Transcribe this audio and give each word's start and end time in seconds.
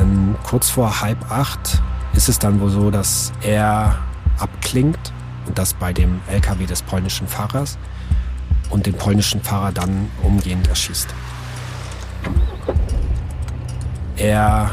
Denn 0.00 0.34
kurz 0.44 0.70
vor 0.70 1.02
halb 1.02 1.30
acht 1.30 1.82
ist 2.14 2.30
es 2.30 2.38
dann 2.38 2.58
wohl 2.58 2.70
so, 2.70 2.90
dass 2.90 3.32
er 3.42 3.98
abklingt 4.38 5.12
und 5.46 5.58
das 5.58 5.74
bei 5.74 5.92
dem 5.92 6.20
LKW 6.26 6.64
des 6.64 6.80
polnischen 6.80 7.28
Fahrers 7.28 7.76
und 8.70 8.86
den 8.86 8.94
polnischen 8.94 9.42
Fahrer 9.42 9.72
dann 9.72 10.08
umgehend 10.22 10.68
erschießt. 10.68 11.08
Er 14.16 14.70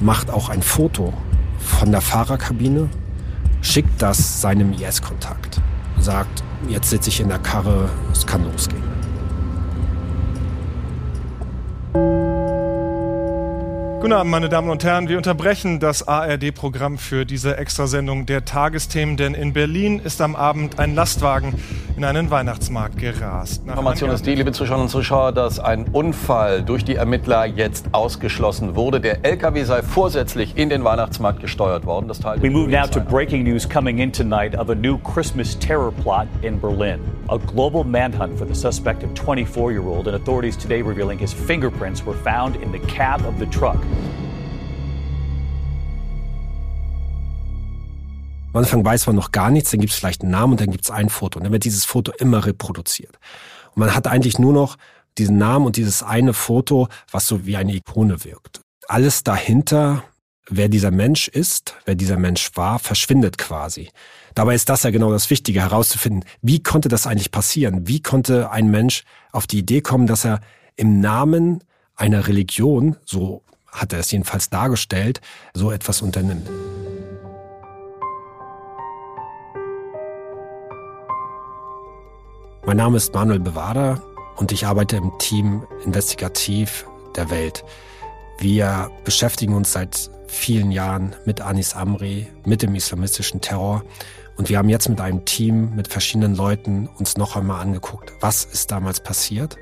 macht 0.00 0.30
auch 0.30 0.48
ein 0.48 0.62
Foto 0.62 1.12
von 1.58 1.92
der 1.92 2.00
Fahrerkabine, 2.00 2.88
schickt 3.60 4.00
das 4.00 4.40
seinem 4.40 4.72
IS-Kontakt, 4.72 5.60
sagt, 5.98 6.42
jetzt 6.68 6.88
sitze 6.88 7.10
ich 7.10 7.20
in 7.20 7.28
der 7.28 7.40
Karre, 7.40 7.90
es 8.10 8.26
kann 8.26 8.50
losgehen. 8.50 8.91
Guten 14.12 14.20
Abend, 14.20 14.30
meine 14.30 14.50
Damen 14.50 14.68
und 14.68 14.84
Herren. 14.84 15.08
Wir 15.08 15.16
unterbrechen 15.16 15.80
das 15.80 16.06
ARD-Programm 16.06 16.98
für 16.98 17.24
diese 17.24 17.56
Extrasendung 17.56 18.26
der 18.26 18.44
Tagesthemen, 18.44 19.16
denn 19.16 19.32
in 19.32 19.54
Berlin 19.54 20.00
ist 20.00 20.20
am 20.20 20.36
Abend 20.36 20.78
ein 20.78 20.94
Lastwagen 20.94 21.54
in 22.02 22.08
einen 22.08 22.30
Weihnachtsmarkt 22.32 22.98
gerast. 22.98 23.64
Nach 23.64 23.74
Information 23.74 24.10
ist 24.10 24.26
die, 24.26 24.34
liebe 24.34 24.50
Zuschauerinnen 24.50 24.86
und 24.86 24.90
Zuschauer, 24.90 25.30
dass 25.30 25.60
ein 25.60 25.84
Unfall 25.92 26.62
durch 26.62 26.84
die 26.84 26.96
Ermittler 26.96 27.46
jetzt 27.46 27.86
ausgeschlossen 27.92 28.74
wurde. 28.74 29.00
Der 29.00 29.24
LKW 29.24 29.62
sei 29.62 29.82
vorsätzlich 29.82 30.56
in 30.56 30.68
den 30.68 30.82
Weihnachtsmarkt 30.82 31.40
gesteuert 31.40 31.86
worden. 31.86 32.08
Das 32.08 32.20
We 32.24 32.50
move 32.50 32.68
now 32.68 32.88
to 32.88 32.98
breaking 32.98 33.44
news 33.44 33.68
coming 33.68 33.98
in 33.98 34.10
tonight 34.10 34.58
of 34.58 34.68
a 34.68 34.74
new 34.74 34.98
Christmas 34.98 35.56
terror 35.56 35.92
plot 35.92 36.26
in 36.42 36.60
Berlin. 36.60 36.98
A 37.28 37.38
global 37.38 37.84
manhunt 37.84 38.36
for 38.36 38.48
the 38.48 38.54
suspect 38.54 39.04
of 39.04 39.10
24-year-old, 39.14 40.08
and 40.08 40.16
authorities 40.16 40.56
today 40.56 40.82
revealing 40.82 41.20
his 41.20 41.32
fingerprints 41.32 42.04
were 42.04 42.16
found 42.24 42.56
in 42.56 42.72
the 42.72 42.80
cab 42.80 43.24
of 43.24 43.38
the 43.38 43.46
truck. 43.46 43.78
Am 48.52 48.58
Anfang 48.58 48.84
weiß 48.84 49.06
man 49.06 49.16
noch 49.16 49.32
gar 49.32 49.50
nichts, 49.50 49.70
dann 49.70 49.80
gibt 49.80 49.94
es 49.94 49.98
vielleicht 49.98 50.20
einen 50.22 50.30
Namen 50.30 50.52
und 50.52 50.60
dann 50.60 50.70
gibt 50.70 50.84
es 50.84 50.90
ein 50.90 51.08
Foto. 51.08 51.38
Und 51.38 51.44
dann 51.44 51.52
wird 51.52 51.64
dieses 51.64 51.86
Foto 51.86 52.12
immer 52.18 52.44
reproduziert. 52.44 53.18
Und 53.74 53.80
man 53.80 53.94
hat 53.94 54.06
eigentlich 54.06 54.38
nur 54.38 54.52
noch 54.52 54.76
diesen 55.16 55.38
Namen 55.38 55.64
und 55.64 55.76
dieses 55.76 56.02
eine 56.02 56.34
Foto, 56.34 56.88
was 57.10 57.26
so 57.26 57.46
wie 57.46 57.56
eine 57.56 57.74
Ikone 57.74 58.24
wirkt. 58.24 58.60
Alles 58.88 59.24
dahinter, 59.24 60.04
wer 60.50 60.68
dieser 60.68 60.90
Mensch 60.90 61.28
ist, 61.28 61.76
wer 61.86 61.94
dieser 61.94 62.18
Mensch 62.18 62.50
war, 62.54 62.78
verschwindet 62.78 63.38
quasi. 63.38 63.88
Dabei 64.34 64.54
ist 64.54 64.68
das 64.68 64.82
ja 64.82 64.90
genau 64.90 65.10
das 65.10 65.30
Wichtige, 65.30 65.62
herauszufinden, 65.62 66.24
wie 66.42 66.62
konnte 66.62 66.90
das 66.90 67.06
eigentlich 67.06 67.30
passieren? 67.30 67.88
Wie 67.88 68.02
konnte 68.02 68.50
ein 68.50 68.70
Mensch 68.70 69.04
auf 69.30 69.46
die 69.46 69.60
Idee 69.60 69.80
kommen, 69.80 70.06
dass 70.06 70.26
er 70.26 70.40
im 70.76 71.00
Namen 71.00 71.64
einer 71.96 72.28
Religion, 72.28 72.96
so 73.06 73.42
hat 73.70 73.94
er 73.94 74.00
es 74.00 74.10
jedenfalls 74.10 74.50
dargestellt, 74.50 75.22
so 75.54 75.70
etwas 75.70 76.02
unternimmt? 76.02 76.48
Mein 82.64 82.76
Name 82.76 82.96
ist 82.96 83.12
Manuel 83.12 83.40
Bewader 83.40 84.00
und 84.36 84.52
ich 84.52 84.66
arbeite 84.66 84.96
im 84.96 85.10
Team 85.18 85.66
Investigativ 85.84 86.86
der 87.16 87.28
Welt. 87.28 87.64
Wir 88.38 88.88
beschäftigen 89.02 89.54
uns 89.54 89.72
seit 89.72 90.12
vielen 90.28 90.70
Jahren 90.70 91.16
mit 91.24 91.40
Anis 91.40 91.74
Amri, 91.74 92.28
mit 92.46 92.62
dem 92.62 92.76
islamistischen 92.76 93.40
Terror. 93.40 93.82
Und 94.36 94.48
wir 94.48 94.58
haben 94.58 94.68
jetzt 94.68 94.88
mit 94.88 95.00
einem 95.00 95.24
Team, 95.24 95.74
mit 95.74 95.88
verschiedenen 95.88 96.36
Leuten 96.36 96.88
uns 97.00 97.16
noch 97.16 97.34
einmal 97.34 97.60
angeguckt, 97.60 98.12
was 98.20 98.44
ist 98.44 98.70
damals 98.70 99.00
passiert? 99.00 99.56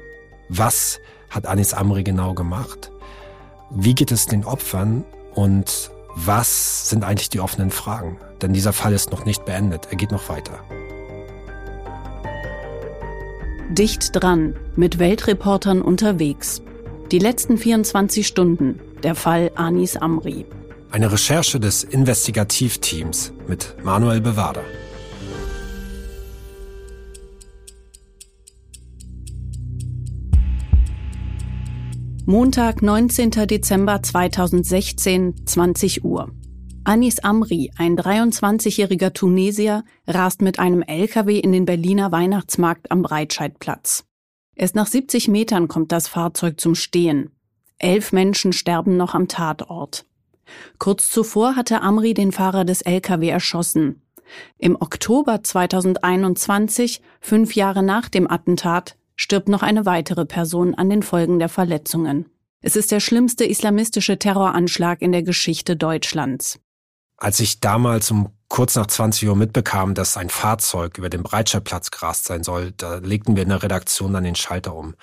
Was 0.51 1.01
hat 1.31 1.47
Anis 1.47 1.73
Amri 1.73 2.05
genau 2.05 2.35
gemacht? 2.35 2.93
Wie 3.71 3.95
geht 3.95 4.13
es 4.13 4.27
den 4.27 4.45
Opfern? 4.45 5.05
Und 5.35 5.91
was 6.17 6.91
sind 6.91 7.03
eigentlich 7.03 7.31
die 7.31 7.41
offenen 7.41 7.71
Fragen? 7.71 8.19
Denn 8.43 8.53
dieser 8.53 8.75
Fall 8.75 8.93
ist 8.93 9.11
noch 9.11 9.25
nicht 9.25 9.47
beendet, 9.47 9.89
er 9.91 9.97
geht 9.97 10.13
noch 10.13 10.29
weiter. 10.29 10.61
Dicht 13.71 14.11
dran, 14.13 14.57
mit 14.75 14.99
Weltreportern 14.99 15.81
unterwegs. 15.81 16.61
Die 17.13 17.21
letzten 17.21 17.57
24 17.57 18.27
Stunden, 18.27 18.81
der 19.05 19.15
Fall 19.15 19.53
Anis 19.55 19.97
Amri. 19.97 20.45
Eine 20.91 21.13
Recherche 21.13 21.61
des 21.61 21.85
Investigativteams 21.85 23.33
mit 23.47 23.77
Manuel 23.85 24.21
Bewader. 24.21 24.65
Montag, 32.27 32.83
19. 32.83 33.31
Dezember 33.31 34.03
2016, 34.03 35.47
20 35.47 36.05
Uhr. 36.05 36.33
Anis 36.91 37.21
Amri, 37.21 37.71
ein 37.79 37.97
23-jähriger 37.97 39.13
Tunesier, 39.13 39.85
rast 40.09 40.43
mit 40.43 40.59
einem 40.59 40.83
LKW 40.83 41.39
in 41.39 41.53
den 41.53 41.65
Berliner 41.65 42.11
Weihnachtsmarkt 42.11 42.91
am 42.91 43.03
Breitscheidplatz. 43.03 44.07
Erst 44.57 44.75
nach 44.75 44.89
70 44.89 45.29
Metern 45.29 45.69
kommt 45.69 45.93
das 45.93 46.09
Fahrzeug 46.09 46.59
zum 46.59 46.75
Stehen. 46.75 47.31
Elf 47.79 48.11
Menschen 48.11 48.53
sterben 48.53 48.97
noch 48.97 49.15
am 49.15 49.29
Tatort. 49.29 50.05
Kurz 50.81 51.09
zuvor 51.13 51.55
hatte 51.55 51.81
Amri 51.81 52.13
den 52.13 52.33
Fahrer 52.33 52.65
des 52.65 52.83
LKW 52.83 53.29
erschossen. 53.29 54.03
Im 54.59 54.75
Oktober 54.75 55.45
2021, 55.45 57.03
fünf 57.21 57.55
Jahre 57.55 57.85
nach 57.85 58.09
dem 58.09 58.29
Attentat, 58.29 58.97
stirbt 59.15 59.49
noch 59.49 59.63
eine 59.63 59.87
weitere 59.87 60.27
Person 60.27 60.75
an 60.75 60.91
den 60.91 61.05
Folgen 61.05 61.39
der 61.39 61.51
Verletzungen. 61.51 62.27
Es 62.63 62.75
ist 62.75 62.91
der 62.91 62.99
schlimmste 62.99 63.45
islamistische 63.45 64.19
Terroranschlag 64.19 65.01
in 65.03 65.13
der 65.13 65.23
Geschichte 65.23 65.77
Deutschlands. 65.77 66.59
Als 67.21 67.39
ich 67.39 67.61
damals 67.61 68.11
um 68.11 68.31
kurz 68.49 68.77
nach 68.77 68.87
20 68.87 69.29
Uhr 69.29 69.37
mitbekam, 69.37 69.95
dass 69.95 70.17
ein 70.17 70.31
Fahrzeug 70.31 70.97
über 70.97 71.11
den 71.11 71.23
Breitscheidplatz 71.23 71.91
gerast 71.91 72.25
sein 72.25 72.43
soll, 72.43 72.73
da 72.73 72.95
legten 72.95 73.37
wir 73.37 73.43
in 73.43 73.51
der 73.51 73.63
Redaktion 73.63 74.15
dann 74.15 74.25
den 74.25 74.35
Schalter 74.35 74.75
um. 74.75 74.95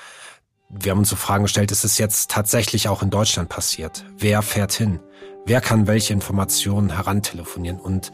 Wir 0.68 0.92
haben 0.92 1.00
uns 1.00 1.10
so 1.10 1.16
Fragen 1.16 1.44
gestellt, 1.44 1.72
ist 1.72 1.86
es 1.86 2.00
jetzt 2.00 2.32
tatsächlich 2.32 2.90
auch 2.90 3.04
in 3.04 3.12
Deutschland 3.12 3.50
passiert? 3.50 4.04
Wer 4.18 4.42
fährt 4.42 4.74
hin? 4.74 5.00
Wer 5.46 5.62
kann 5.62 5.86
welche 5.86 6.12
Informationen 6.12 6.90
herantelefonieren? 6.90 7.80
Und 7.80 8.12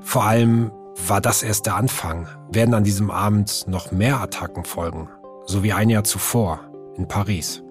vor 0.00 0.24
allem 0.24 0.72
war 1.06 1.20
das 1.20 1.42
erst 1.42 1.66
der 1.66 1.76
Anfang. 1.76 2.26
Werden 2.50 2.72
an 2.72 2.82
diesem 2.82 3.10
Abend 3.10 3.66
noch 3.68 3.92
mehr 3.92 4.20
Attacken 4.20 4.64
folgen? 4.64 5.10
So 5.44 5.62
wie 5.62 5.74
ein 5.74 5.90
Jahr 5.90 6.04
zuvor 6.04 6.60
in 6.96 7.08
Paris. 7.08 7.62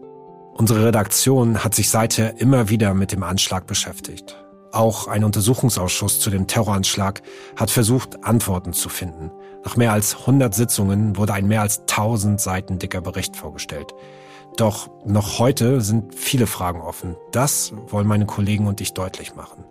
Unsere 0.54 0.86
Redaktion 0.86 1.64
hat 1.64 1.74
sich 1.74 1.90
seither 1.90 2.40
immer 2.40 2.70
wieder 2.70 2.94
mit 2.94 3.12
dem 3.12 3.24
Anschlag 3.24 3.66
beschäftigt. 3.66 4.43
Auch 4.74 5.08
ein 5.08 5.24
Untersuchungsausschuss 5.24 6.20
zu 6.20 6.32
dem 6.32 6.48
Terroranschlag 6.48 7.22
hat 7.56 7.70
versucht, 7.70 8.24
Antworten 8.24 8.74
zu 8.74 8.90
finden. 8.90 9.30
Nach 9.64 9.78
mehr 9.78 9.94
als 9.94 10.22
100 10.22 10.52
Sitzungen 10.52 11.16
wurde 11.16 11.34
ein 11.34 11.48
mehr 11.48 11.62
als 11.62 11.82
1000 11.82 12.42
Seiten 12.42 12.80
dicker 12.80 13.00
Bericht 13.00 13.36
vorgestellt. 13.38 13.94
Doch 14.58 14.90
noch 15.06 15.38
heute 15.38 15.80
sind 15.82 16.16
viele 16.16 16.48
Fragen 16.48 16.82
offen. 16.82 17.16
Das 17.32 17.72
wollen 17.90 18.08
meine 18.08 18.26
Kollegen 18.26 18.66
und 18.66 18.82
ich 18.82 18.96
deutlich 18.96 19.36
machen. 19.36 19.64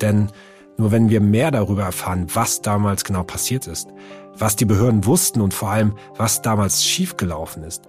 Denn 0.00 0.30
nur 0.78 0.92
wenn 0.92 1.10
wir 1.10 1.20
mehr 1.20 1.50
darüber 1.50 1.82
erfahren, 1.82 2.26
was 2.32 2.62
damals 2.62 3.04
genau 3.04 3.24
passiert 3.24 3.66
ist, 3.66 3.88
was 4.34 4.56
die 4.56 4.64
Behörden 4.64 5.04
wussten 5.04 5.42
und 5.42 5.52
vor 5.52 5.68
allem, 5.68 5.98
was 6.16 6.40
damals 6.40 6.82
schiefgelaufen 6.82 7.64
ist, 7.64 7.82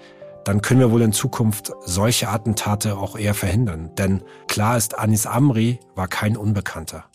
dann 0.45 0.61
können 0.61 0.79
wir 0.79 0.91
wohl 0.91 1.01
in 1.01 1.13
Zukunft 1.13 1.71
solche 1.85 2.29
Attentate 2.29 2.97
auch 2.97 3.17
eher 3.17 3.33
verhindern. 3.33 3.91
Denn 3.97 4.23
klar 4.47 4.77
ist, 4.77 4.97
Anis 4.97 5.25
Amri 5.25 5.79
war 5.95 6.07
kein 6.07 6.35
Unbekannter. 6.35 7.05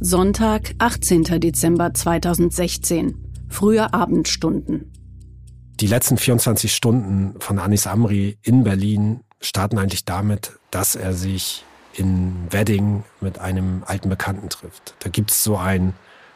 Sonntag, 0.00 0.74
18. 0.78 1.24
Dezember 1.40 1.92
2016. 1.92 3.46
Frühe 3.48 3.92
Abendstunden. 3.92 4.92
Die 5.80 5.86
letzten 5.86 6.18
24 6.18 6.72
Stunden 6.72 7.40
von 7.40 7.58
Anis 7.58 7.86
Amri 7.86 8.38
in 8.42 8.64
Berlin 8.64 9.20
starten 9.40 9.78
eigentlich 9.78 10.04
damit, 10.04 10.52
dass 10.70 10.94
er 10.94 11.14
sich 11.14 11.64
in 11.94 12.34
Wedding 12.50 13.04
mit 13.20 13.38
einem 13.38 13.82
alten 13.86 14.08
Bekannten 14.08 14.48
trifft. 14.50 14.94
Da 15.00 15.08
gibt's 15.08 15.42
so 15.42 15.56
einen 15.56 15.94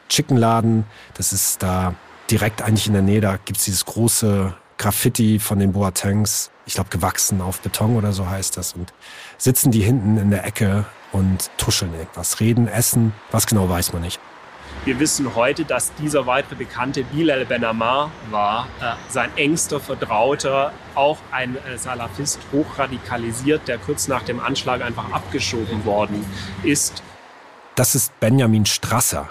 Chickenladen, 0.08 0.84
das 1.14 1.32
ist 1.32 1.62
da 1.62 1.94
direkt 2.32 2.62
eigentlich 2.62 2.86
in 2.86 2.94
der 2.94 3.02
Nähe, 3.02 3.20
da 3.20 3.36
gibt's 3.36 3.66
dieses 3.66 3.84
große 3.84 4.54
Graffiti 4.78 5.38
von 5.38 5.58
den 5.58 5.72
Boatengs, 5.72 6.50
ich 6.66 6.74
glaube 6.74 6.88
gewachsen 6.90 7.40
auf 7.40 7.60
Beton 7.60 7.94
oder 7.94 8.12
so 8.12 8.28
heißt 8.28 8.56
das. 8.56 8.72
Und 8.72 8.92
sitzen 9.36 9.70
die 9.70 9.82
hinten 9.82 10.16
in 10.16 10.30
der 10.30 10.44
Ecke 10.44 10.86
und 11.12 11.50
tuscheln 11.58 11.92
irgendwas, 11.94 12.40
reden, 12.40 12.66
essen, 12.68 13.12
was 13.30 13.46
genau 13.46 13.68
weiß 13.68 13.92
man 13.92 14.02
nicht. 14.02 14.18
Wir 14.86 14.98
wissen 14.98 15.36
heute, 15.36 15.64
dass 15.64 15.94
dieser 15.94 16.26
weitere 16.26 16.56
Bekannte 16.56 17.04
Bilal 17.04 17.44
Ben 17.44 17.64
Ammar 17.64 18.10
war, 18.30 18.66
äh, 18.80 18.94
sein 19.08 19.30
engster 19.36 19.78
Vertrauter, 19.78 20.72
auch 20.94 21.18
ein 21.30 21.56
äh, 21.56 21.76
Salafist, 21.76 22.40
hochradikalisiert, 22.50 23.68
der 23.68 23.76
kurz 23.78 24.08
nach 24.08 24.22
dem 24.22 24.40
Anschlag 24.40 24.82
einfach 24.82 25.12
abgeschoben 25.12 25.84
worden 25.84 26.24
ist. 26.64 27.02
Das 27.74 27.94
ist 27.94 28.18
Benjamin 28.18 28.66
Strasser, 28.66 29.28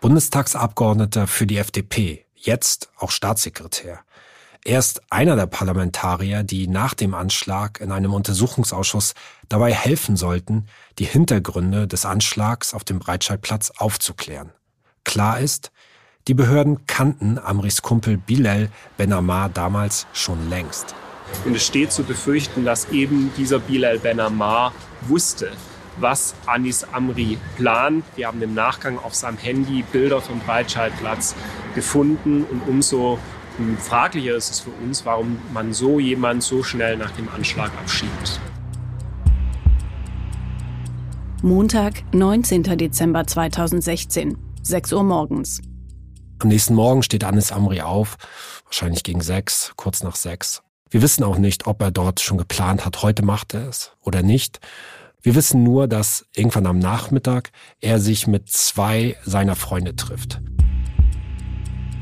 Bundestagsabgeordneter 0.00 1.26
für 1.26 1.46
die 1.46 1.56
FDP, 1.56 2.26
jetzt 2.40 2.90
auch 2.96 3.10
Staatssekretär. 3.10 4.00
Er 4.62 4.78
ist 4.78 5.00
einer 5.10 5.36
der 5.36 5.46
Parlamentarier, 5.46 6.42
die 6.42 6.66
nach 6.66 6.92
dem 6.92 7.14
Anschlag 7.14 7.80
in 7.80 7.90
einem 7.90 8.12
Untersuchungsausschuss 8.12 9.14
dabei 9.48 9.72
helfen 9.72 10.16
sollten, 10.16 10.66
die 10.98 11.06
Hintergründe 11.06 11.88
des 11.88 12.04
Anschlags 12.04 12.74
auf 12.74 12.84
dem 12.84 12.98
Breitscheidplatz 12.98 13.70
aufzuklären. 13.78 14.50
Klar 15.04 15.40
ist, 15.40 15.70
die 16.28 16.34
Behörden 16.34 16.86
kannten 16.86 17.38
Amris 17.38 17.80
Kumpel 17.80 18.18
Bilal 18.18 18.70
Ben 18.98 19.14
Ammar 19.14 19.48
damals 19.48 20.06
schon 20.12 20.50
längst. 20.50 20.94
Und 21.46 21.56
es 21.56 21.64
steht 21.64 21.92
zu 21.92 22.02
befürchten, 22.02 22.66
dass 22.66 22.90
eben 22.90 23.32
dieser 23.38 23.60
Bilal 23.60 23.98
Ben 23.98 24.20
Ammar 24.20 24.74
wusste, 25.02 25.52
was 25.98 26.34
Anis 26.46 26.84
Amri 26.84 27.38
plant. 27.56 28.04
Wir 28.16 28.26
haben 28.26 28.40
im 28.42 28.54
Nachgang 28.54 28.98
auf 28.98 29.14
seinem 29.14 29.38
Handy 29.38 29.82
Bilder 29.82 30.20
vom 30.20 30.40
Breitscheidplatz 30.40 31.34
gefunden 31.74 32.44
und 32.44 32.62
umso 32.68 33.18
fraglicher 33.78 34.36
ist 34.36 34.50
es 34.50 34.60
für 34.60 34.70
uns, 34.70 35.04
warum 35.04 35.38
man 35.52 35.72
so 35.72 35.98
jemand 35.98 36.42
so 36.42 36.62
schnell 36.62 36.96
nach 36.96 37.10
dem 37.12 37.28
Anschlag 37.28 37.70
abschiebt. 37.78 38.40
Montag, 41.42 42.02
19. 42.12 42.62
Dezember 42.62 43.26
2016, 43.26 44.36
6 44.62 44.92
Uhr 44.92 45.02
morgens. 45.02 45.60
Am 46.38 46.48
nächsten 46.48 46.74
Morgen 46.74 47.02
steht 47.02 47.24
Anis 47.24 47.52
Amri 47.52 47.82
auf, 47.82 48.16
wahrscheinlich 48.64 49.02
gegen 49.02 49.20
sechs, 49.20 49.72
kurz 49.76 50.02
nach 50.02 50.16
sechs. 50.16 50.62
Wir 50.90 51.02
wissen 51.02 51.22
auch 51.22 51.38
nicht, 51.38 51.66
ob 51.66 51.82
er 51.82 51.90
dort 51.90 52.20
schon 52.20 52.38
geplant 52.38 52.84
hat, 52.84 53.02
heute 53.02 53.22
macht 53.24 53.54
er 53.54 53.68
es 53.68 53.92
oder 54.00 54.22
nicht. 54.22 54.60
Wir 55.22 55.34
wissen 55.34 55.62
nur, 55.62 55.86
dass 55.86 56.26
irgendwann 56.34 56.66
am 56.66 56.78
Nachmittag 56.78 57.50
er 57.80 58.00
sich 58.00 58.26
mit 58.26 58.48
zwei 58.48 59.16
seiner 59.24 59.54
Freunde 59.54 59.94
trifft. 59.94 60.40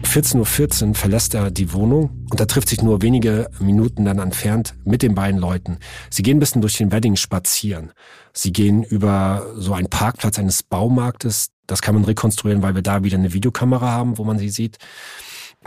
14.14 0.05 0.37
Uhr 0.39 0.47
.14 0.47 0.95
verlässt 0.95 1.35
er 1.35 1.51
die 1.51 1.73
Wohnung 1.73 2.27
und 2.31 2.39
er 2.41 2.47
trifft 2.47 2.69
sich 2.69 2.81
nur 2.81 3.03
wenige 3.03 3.51
Minuten 3.59 4.05
dann 4.05 4.21
entfernt 4.21 4.75
mit 4.85 5.03
den 5.03 5.15
beiden 5.15 5.39
Leuten. 5.41 5.79
Sie 6.11 6.23
gehen 6.23 6.37
ein 6.37 6.41
bisschen 6.41 6.63
durch 6.63 6.79
den 6.79 6.93
Wedding 6.93 7.17
spazieren. 7.17 7.93
Sie 8.33 8.53
gehen 8.53 8.85
über 8.85 9.47
so 9.57 9.75
einen 9.75 9.91
Parkplatz 9.91 10.39
eines 10.39 10.63
Baumarktes. 10.63 11.51
Das 11.67 11.83
kann 11.83 11.95
man 11.95 12.05
rekonstruieren, 12.05 12.63
weil 12.63 12.75
wir 12.75 12.83
da 12.83 13.03
wieder 13.03 13.19
eine 13.19 13.35
Videokamera 13.35 13.91
haben, 13.91 14.17
wo 14.17 14.25
man 14.25 14.39
sie 14.39 14.49
sieht. 14.49 14.79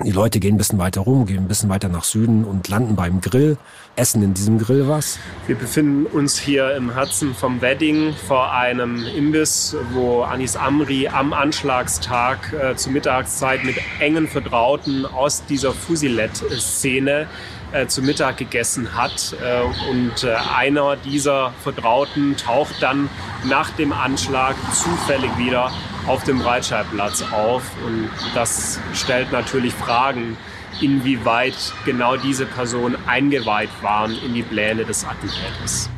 Die 0.03 0.12
Leute 0.12 0.39
gehen 0.39 0.56
ein 0.56 0.57
bisschen 0.57 0.80
weiter 0.80 1.01
rum, 1.01 1.25
gehen 1.25 1.38
ein 1.38 1.48
bisschen 1.48 1.69
weiter 1.69 1.88
nach 1.88 2.03
Süden 2.03 2.44
und 2.44 2.68
landen 2.68 2.95
beim 2.95 3.21
Grill, 3.21 3.57
essen 3.95 4.24
in 4.24 4.33
diesem 4.33 4.57
Grill 4.57 4.88
was. 4.88 5.19
Wir 5.45 5.56
befinden 5.56 6.06
uns 6.06 6.39
hier 6.39 6.75
im 6.75 6.94
Herzen 6.94 7.36
vom 7.36 7.62
Wedding 7.62 8.13
vor 8.27 8.51
einem 8.51 9.06
Imbiss, 9.06 9.75
wo 9.94 10.24
Anis 10.24 10.56
Amri 10.56 11.07
am 11.07 11.33
Anschlagstag 11.33 12.53
äh, 12.53 12.75
zur 12.75 12.94
Mittagszeit 12.94 13.63
mit 13.63 13.75
engen 14.00 14.27
Vertrauten 14.27 15.06
aus 15.06 15.45
dieser 15.45 15.71
Fusilet-Szene 15.71 17.27
äh, 17.71 17.88
zu 17.88 18.01
Mittag 18.01 18.38
gegessen 18.38 18.95
hat. 18.95 19.35
Äh, 19.41 19.89
und 19.89 20.23
äh, 20.23 20.35
einer 20.56 20.95
dieser 20.97 21.53
Vertrauten 21.63 22.38
taucht 22.38 22.81
dann 22.81 23.09
nach 23.45 23.69
dem 23.71 23.94
Anschlag 23.94 24.56
zufällig 24.73 25.35
wieder 25.38 25.71
auf 26.07 26.23
dem 26.23 26.39
Breitscheidplatz 26.39 27.23
auf. 27.31 27.63
Und 27.85 28.09
das 28.33 28.79
stellt 28.94 29.31
natürlich 29.31 29.73
Fragen, 29.73 30.38
inwieweit 30.79 31.73
genau 31.85 32.18
diese 32.18 32.45
Personen 32.45 32.95
eingeweiht 33.07 33.69
waren 33.81 34.15
in 34.25 34.33
die 34.33 34.44
Pläne 34.44 34.85
des 34.85 35.06
Attentäters. 35.06 35.89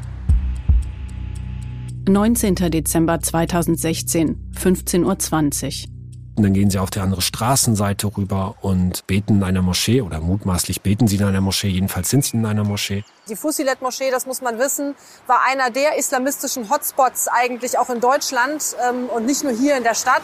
19. 2.10 2.56
Dezember 2.56 3.22
2016, 3.22 4.52
15.20 4.60 5.88
Uhr. 5.88 5.93
Und 6.36 6.44
dann 6.44 6.54
gehen 6.54 6.72
sie 6.72 6.80
auf 6.80 6.90
die 6.90 7.00
andere 7.00 7.22
Straßenseite 7.22 8.08
rüber 8.18 8.56
und 8.62 9.06
beten 9.06 9.36
in 9.36 9.44
einer 9.44 9.62
Moschee 9.62 10.02
oder 10.02 10.20
mutmaßlich 10.20 10.82
beten 10.82 11.08
sie 11.08 11.18
in 11.18 11.24
einer 11.24 11.42
Moschee, 11.42 11.68
jedenfalls 11.68 12.10
sind 12.10 12.26
sie 12.26 12.38
in 12.38 12.46
einer 12.46 12.64
Moschee. 12.64 13.04
Die 13.30 13.36
Fusilet-Moschee, 13.36 14.10
das 14.10 14.26
muss 14.26 14.42
man 14.42 14.58
wissen, 14.58 14.96
war 15.28 15.42
einer 15.48 15.70
der 15.70 15.98
islamistischen 15.98 16.70
Hotspots 16.72 17.28
eigentlich 17.28 17.78
auch 17.78 17.90
in 17.92 18.00
Deutschland 18.00 18.76
ähm, 18.90 19.06
und 19.16 19.26
nicht 19.26 19.44
nur 19.44 19.54
hier 19.54 19.78
in 19.78 19.84
der 19.84 19.94
Stadt. 19.94 20.24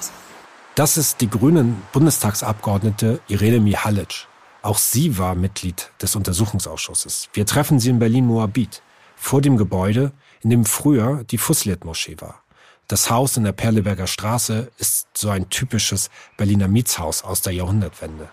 Das 0.74 0.98
ist 0.98 1.22
die 1.22 1.30
grünen 1.30 1.82
Bundestagsabgeordnete 1.94 3.20
Irene 3.28 3.60
Mihalic. 3.60 4.28
Auch 4.62 4.78
sie 4.78 5.18
war 5.18 5.36
Mitglied 5.36 5.92
des 6.02 6.16
Untersuchungsausschusses. 6.16 7.30
Wir 7.34 7.46
treffen 7.46 7.80
sie 7.80 7.90
in 7.90 8.00
Berlin-Moabit, 8.00 8.82
vor 9.16 9.42
dem 9.42 9.58
Gebäude, 9.58 10.12
in 10.42 10.50
dem 10.50 10.66
früher 10.66 11.24
die 11.26 11.38
Fusilet-Moschee 11.38 12.18
war. 12.20 12.42
Das 12.90 13.12
Haus 13.12 13.38
in 13.38 13.44
der 13.44 13.52
Perleberger 13.52 14.08
Straße 14.08 14.72
ist 14.80 15.10
so 15.16 15.30
ein 15.30 15.48
typisches 15.52 16.10
Berliner 16.38 16.68
Mietshaus 16.68 17.24
aus 17.24 17.44
der 17.44 17.54
Jahrhundertwende. 17.54 18.30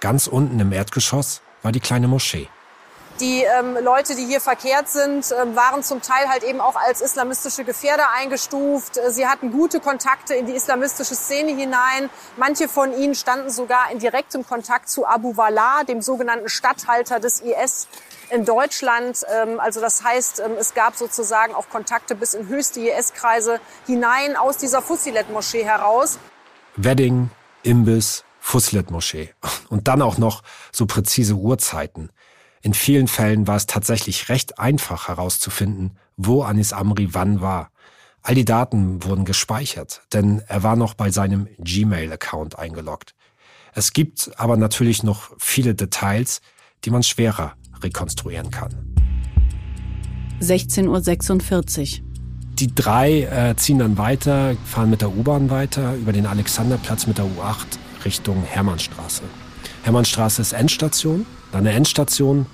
Ganz 0.00 0.26
unten 0.26 0.58
im 0.58 0.72
Erdgeschoss 0.72 1.42
war 1.62 1.70
die 1.70 1.78
kleine 1.78 2.08
Moschee. 2.08 2.48
Die 3.20 3.44
ähm, 3.44 3.78
Leute, 3.80 4.16
die 4.16 4.26
hier 4.26 4.40
verkehrt 4.40 4.88
sind, 4.88 5.32
ähm, 5.40 5.54
waren 5.54 5.84
zum 5.84 6.02
Teil 6.02 6.28
halt 6.28 6.42
eben 6.42 6.60
auch 6.60 6.74
als 6.74 7.02
islamistische 7.02 7.62
Gefährder 7.62 8.08
eingestuft. 8.18 8.98
Sie 9.10 9.28
hatten 9.28 9.52
gute 9.52 9.78
Kontakte 9.78 10.34
in 10.34 10.46
die 10.46 10.54
islamistische 10.54 11.14
Szene 11.14 11.52
hinein. 11.54 12.10
Manche 12.36 12.66
von 12.66 12.92
ihnen 12.92 13.14
standen 13.14 13.50
sogar 13.50 13.92
in 13.92 14.00
direktem 14.00 14.44
Kontakt 14.44 14.88
zu 14.88 15.06
Abu 15.06 15.36
Wallah, 15.36 15.84
dem 15.84 16.02
sogenannten 16.02 16.48
Statthalter 16.48 17.20
des 17.20 17.40
IS 17.42 17.86
in 18.34 18.44
Deutschland. 18.44 19.24
Ähm, 19.32 19.60
also 19.60 19.80
das 19.80 20.02
heißt, 20.02 20.42
ähm, 20.44 20.52
es 20.58 20.74
gab 20.74 20.96
sozusagen 20.96 21.54
auch 21.54 21.68
Kontakte 21.68 22.14
bis 22.14 22.34
in 22.34 22.48
höchste 22.48 22.80
IS-Kreise 22.80 23.60
hinein 23.86 24.36
aus 24.36 24.58
dieser 24.58 24.82
Fusilet-Moschee 24.82 25.64
heraus. 25.64 26.18
Wedding, 26.76 27.30
Imbiss, 27.62 28.24
Fusilet-Moschee. 28.40 29.32
Und 29.68 29.88
dann 29.88 30.02
auch 30.02 30.18
noch 30.18 30.42
so 30.72 30.86
präzise 30.86 31.34
Uhrzeiten. 31.34 32.10
In 32.60 32.74
vielen 32.74 33.08
Fällen 33.08 33.46
war 33.46 33.56
es 33.56 33.66
tatsächlich 33.66 34.28
recht 34.28 34.58
einfach 34.58 35.08
herauszufinden, 35.08 35.98
wo 36.16 36.42
Anis 36.42 36.72
Amri 36.72 37.10
wann 37.12 37.40
war. 37.40 37.70
All 38.22 38.34
die 38.34 38.46
Daten 38.46 39.04
wurden 39.04 39.26
gespeichert, 39.26 40.02
denn 40.14 40.42
er 40.48 40.62
war 40.62 40.76
noch 40.76 40.94
bei 40.94 41.10
seinem 41.10 41.46
Gmail-Account 41.58 42.58
eingeloggt. 42.58 43.14
Es 43.74 43.92
gibt 43.92 44.30
aber 44.36 44.56
natürlich 44.56 45.02
noch 45.02 45.32
viele 45.38 45.74
Details, 45.74 46.40
die 46.84 46.90
man 46.90 47.02
schwerer 47.02 47.54
rekonstruieren 47.84 48.50
kann. 48.50 48.74
16.46 50.40 52.00
Uhr. 52.00 52.04
Die 52.58 52.74
drei 52.74 53.22
äh, 53.22 53.56
ziehen 53.56 53.78
dann 53.78 53.98
weiter, 53.98 54.56
fahren 54.64 54.90
mit 54.90 55.00
der 55.00 55.10
U-Bahn 55.10 55.50
weiter 55.50 55.94
über 55.94 56.12
den 56.12 56.26
Alexanderplatz 56.26 57.06
mit 57.06 57.18
der 57.18 57.24
U8 57.24 57.66
Richtung 58.04 58.42
Hermannstraße. 58.44 59.22
Hermannstraße 59.82 60.42
ist 60.42 60.52
Endstation. 60.52 61.26
Dann 61.52 61.64
der 61.64 61.74
Endstation 61.74 62.46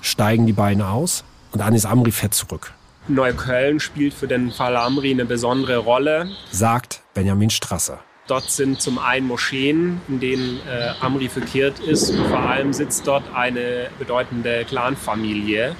steigen 0.00 0.46
die 0.46 0.52
beiden 0.52 0.82
aus 0.82 1.24
und 1.52 1.60
Anis 1.60 1.84
Amri 1.84 2.10
fährt 2.10 2.34
zurück. 2.34 2.72
Neukölln 3.08 3.80
spielt 3.80 4.14
für 4.14 4.28
den 4.28 4.50
Fall 4.50 4.76
Amri 4.76 5.10
eine 5.10 5.24
besondere 5.24 5.78
Rolle, 5.78 6.30
sagt 6.52 7.02
Benjamin 7.14 7.50
Strasser. 7.50 8.00
Dort 8.30 8.48
sind 8.48 8.80
zum 8.80 9.00
einen 9.00 9.26
Moscheen, 9.26 10.00
in 10.06 10.20
denen 10.20 10.60
äh, 10.60 10.92
Amri 11.00 11.28
verkehrt 11.28 11.80
ist 11.80 12.10
und 12.10 12.28
vor 12.28 12.38
allem 12.38 12.72
sitzt 12.72 13.04
dort 13.08 13.24
eine 13.34 13.90
bedeutende 13.98 14.64
Clanfamilie, 14.66 15.74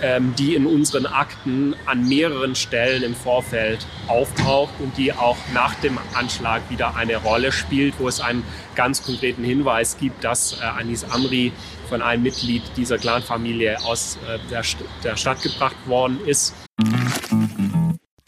ähm, 0.00 0.32
die 0.38 0.54
in 0.54 0.66
unseren 0.66 1.06
Akten 1.06 1.74
an 1.86 2.08
mehreren 2.08 2.54
Stellen 2.54 3.02
im 3.02 3.16
Vorfeld 3.16 3.84
auftaucht 4.06 4.72
und 4.78 4.96
die 4.98 5.12
auch 5.12 5.36
nach 5.52 5.74
dem 5.80 5.98
Anschlag 6.14 6.62
wieder 6.70 6.94
eine 6.94 7.16
Rolle 7.16 7.50
spielt, 7.50 7.94
wo 7.98 8.06
es 8.06 8.20
einen 8.20 8.44
ganz 8.76 9.02
konkreten 9.02 9.42
Hinweis 9.42 9.96
gibt, 9.98 10.22
dass 10.22 10.60
äh, 10.60 10.62
Anis 10.62 11.02
Amri 11.02 11.50
von 11.88 12.02
einem 12.02 12.22
Mitglied 12.22 12.62
dieser 12.76 12.98
Clanfamilie 12.98 13.84
aus 13.84 14.16
äh, 14.28 14.38
der, 14.48 14.62
St 14.62 14.78
der 15.02 15.16
Stadt 15.16 15.42
gebracht 15.42 15.74
worden 15.86 16.20
ist. 16.24 16.54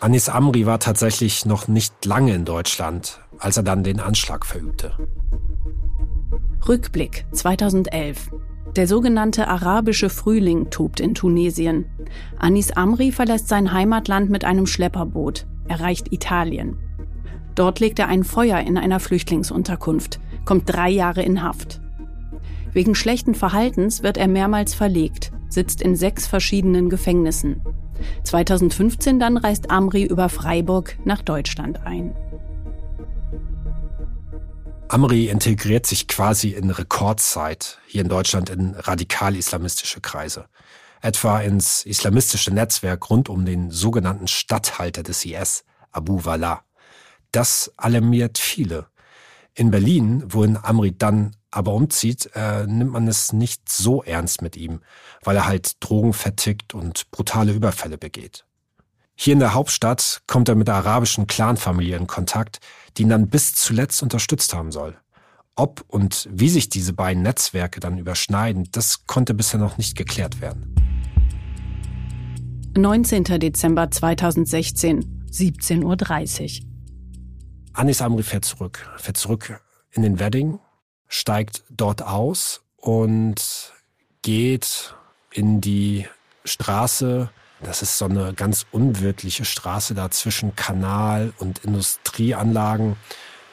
Anis 0.00 0.28
Amri 0.28 0.66
war 0.66 0.78
tatsächlich 0.78 1.46
noch 1.46 1.68
nicht 1.68 2.04
lange 2.04 2.34
in 2.34 2.44
Deutschland, 2.44 3.20
als 3.38 3.56
er 3.56 3.62
dann 3.62 3.82
den 3.82 3.98
Anschlag 3.98 4.46
verübte. 4.46 4.92
Rückblick 6.68 7.26
2011. 7.32 8.30
Der 8.76 8.86
sogenannte 8.86 9.48
arabische 9.48 10.10
Frühling 10.10 10.70
tobt 10.70 11.00
in 11.00 11.14
Tunesien. 11.14 11.86
Anis 12.38 12.72
Amri 12.72 13.10
verlässt 13.10 13.48
sein 13.48 13.72
Heimatland 13.72 14.30
mit 14.30 14.44
einem 14.44 14.66
Schlepperboot, 14.66 15.46
erreicht 15.68 16.12
Italien. 16.12 16.78
Dort 17.54 17.80
legt 17.80 17.98
er 17.98 18.08
ein 18.08 18.22
Feuer 18.22 18.60
in 18.60 18.76
einer 18.76 19.00
Flüchtlingsunterkunft, 19.00 20.20
kommt 20.44 20.64
drei 20.66 20.90
Jahre 20.90 21.22
in 21.22 21.42
Haft. 21.42 21.80
Wegen 22.72 22.94
schlechten 22.94 23.34
Verhaltens 23.34 24.02
wird 24.02 24.18
er 24.18 24.28
mehrmals 24.28 24.74
verlegt, 24.74 25.32
sitzt 25.48 25.80
in 25.80 25.96
sechs 25.96 26.26
verschiedenen 26.26 26.90
Gefängnissen. 26.90 27.62
2015 28.24 29.18
dann 29.18 29.36
reist 29.36 29.70
Amri 29.70 30.04
über 30.04 30.28
Freiburg 30.28 30.96
nach 31.04 31.22
Deutschland 31.22 31.84
ein. 31.84 32.14
Amri 34.88 35.26
integriert 35.28 35.84
sich 35.84 36.06
quasi 36.06 36.50
in 36.50 36.70
Rekordzeit 36.70 37.78
hier 37.86 38.02
in 38.02 38.08
Deutschland 38.08 38.50
in 38.50 38.74
radikal-islamistische 38.74 40.00
Kreise. 40.00 40.46
Etwa 41.00 41.40
ins 41.40 41.84
islamistische 41.84 42.52
Netzwerk 42.52 43.10
rund 43.10 43.28
um 43.28 43.44
den 43.44 43.70
sogenannten 43.70 44.28
Statthalter 44.28 45.02
des 45.02 45.24
IS, 45.24 45.64
Abu 45.90 46.24
Wallah. 46.24 46.62
Das 47.32 47.72
alarmiert 47.76 48.38
viele. 48.38 48.86
In 49.54 49.70
Berlin, 49.70 50.22
wohin 50.28 50.56
Amri 50.56 50.96
dann 50.96 51.34
aber 51.56 51.72
umzieht, 51.72 52.30
äh, 52.34 52.66
nimmt 52.66 52.92
man 52.92 53.08
es 53.08 53.32
nicht 53.32 53.68
so 53.68 54.02
ernst 54.02 54.42
mit 54.42 54.56
ihm, 54.56 54.80
weil 55.24 55.36
er 55.36 55.46
halt 55.46 55.76
Drogen 55.80 56.12
vertickt 56.12 56.74
und 56.74 57.10
brutale 57.10 57.52
Überfälle 57.52 57.96
begeht. 57.96 58.44
Hier 59.14 59.32
in 59.32 59.38
der 59.38 59.54
Hauptstadt 59.54 60.20
kommt 60.26 60.50
er 60.50 60.54
mit 60.54 60.68
der 60.68 60.74
arabischen 60.74 61.26
Clanfamilie 61.26 61.96
in 61.96 62.06
Kontakt, 62.06 62.60
die 62.96 63.02
ihn 63.02 63.08
dann 63.08 63.28
bis 63.28 63.54
zuletzt 63.54 64.02
unterstützt 64.02 64.52
haben 64.52 64.70
soll. 64.70 64.98
Ob 65.54 65.82
und 65.88 66.28
wie 66.30 66.50
sich 66.50 66.68
diese 66.68 66.92
beiden 66.92 67.22
Netzwerke 67.22 67.80
dann 67.80 67.96
überschneiden, 67.96 68.68
das 68.72 69.06
konnte 69.06 69.32
bisher 69.32 69.58
noch 69.58 69.78
nicht 69.78 69.96
geklärt 69.96 70.42
werden. 70.42 70.74
19. 72.76 73.24
Dezember 73.24 73.90
2016, 73.90 75.24
17.30 75.32 76.60
Uhr. 76.60 76.66
Anis 77.72 78.02
Amri 78.02 78.22
fährt 78.22 78.44
zurück, 78.44 78.86
fährt 78.98 79.16
zurück 79.16 79.62
in 79.92 80.02
den 80.02 80.18
Wedding, 80.18 80.58
steigt 81.08 81.64
dort 81.70 82.02
aus 82.02 82.62
und 82.76 83.72
geht 84.22 84.94
in 85.30 85.60
die 85.60 86.06
Straße. 86.44 87.30
Das 87.62 87.82
ist 87.82 87.98
so 87.98 88.04
eine 88.06 88.34
ganz 88.34 88.66
unwirtliche 88.70 89.44
Straße 89.44 89.94
da 89.94 90.10
zwischen 90.10 90.56
Kanal 90.56 91.32
und 91.38 91.64
Industrieanlagen, 91.64 92.96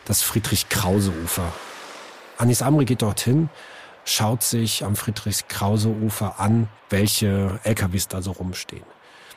das 0.05 0.21
Friedrich-Krause-Ufer. 0.21 1.53
Anis 2.37 2.61
Amri 2.61 2.85
geht 2.85 3.01
dorthin, 3.01 3.49
schaut 4.03 4.43
sich 4.43 4.83
am 4.83 4.95
Friedrich-Krause-Ufer 4.95 6.39
an, 6.39 6.67
welche 6.89 7.59
LKWs 7.63 8.07
da 8.07 8.21
so 8.21 8.31
rumstehen. 8.31 8.83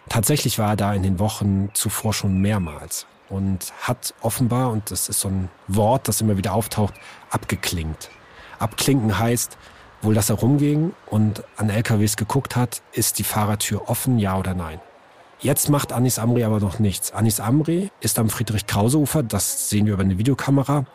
Tatsächlich 0.08 0.58
war 0.58 0.70
er 0.70 0.76
da 0.76 0.94
in 0.94 1.02
den 1.02 1.18
Wochen 1.18 1.70
zuvor 1.74 2.12
schon 2.12 2.40
mehrmals 2.40 3.06
und 3.28 3.72
hat 3.80 4.14
offenbar, 4.20 4.70
und 4.70 4.90
das 4.90 5.08
ist 5.08 5.20
so 5.20 5.28
ein 5.28 5.48
Wort, 5.68 6.08
das 6.08 6.20
immer 6.20 6.36
wieder 6.36 6.52
auftaucht, 6.54 6.94
abgeklingt. 7.30 8.10
Abklinken 8.58 9.18
heißt, 9.18 9.58
wohl, 10.02 10.14
dass 10.14 10.30
er 10.30 10.36
rumging 10.36 10.92
und 11.06 11.42
an 11.56 11.70
LKWs 11.70 12.16
geguckt 12.16 12.56
hat, 12.56 12.82
ist 12.92 13.18
die 13.18 13.24
Fahrertür 13.24 13.88
offen, 13.88 14.18
ja 14.18 14.38
oder 14.38 14.54
nein. 14.54 14.80
Jetzt 15.40 15.68
macht 15.68 15.92
Anis 15.92 16.18
Amri 16.18 16.44
aber 16.44 16.60
noch 16.60 16.78
nichts. 16.78 17.12
Anis 17.12 17.40
Amri 17.40 17.90
ist 18.00 18.18
am 18.18 18.30
Friedrich-Krause-Ufer, 18.30 19.22
das 19.22 19.68
sehen 19.68 19.86
wir 19.86 19.94
über 19.94 20.02
eine 20.02 20.18
Videokamera, 20.18 20.86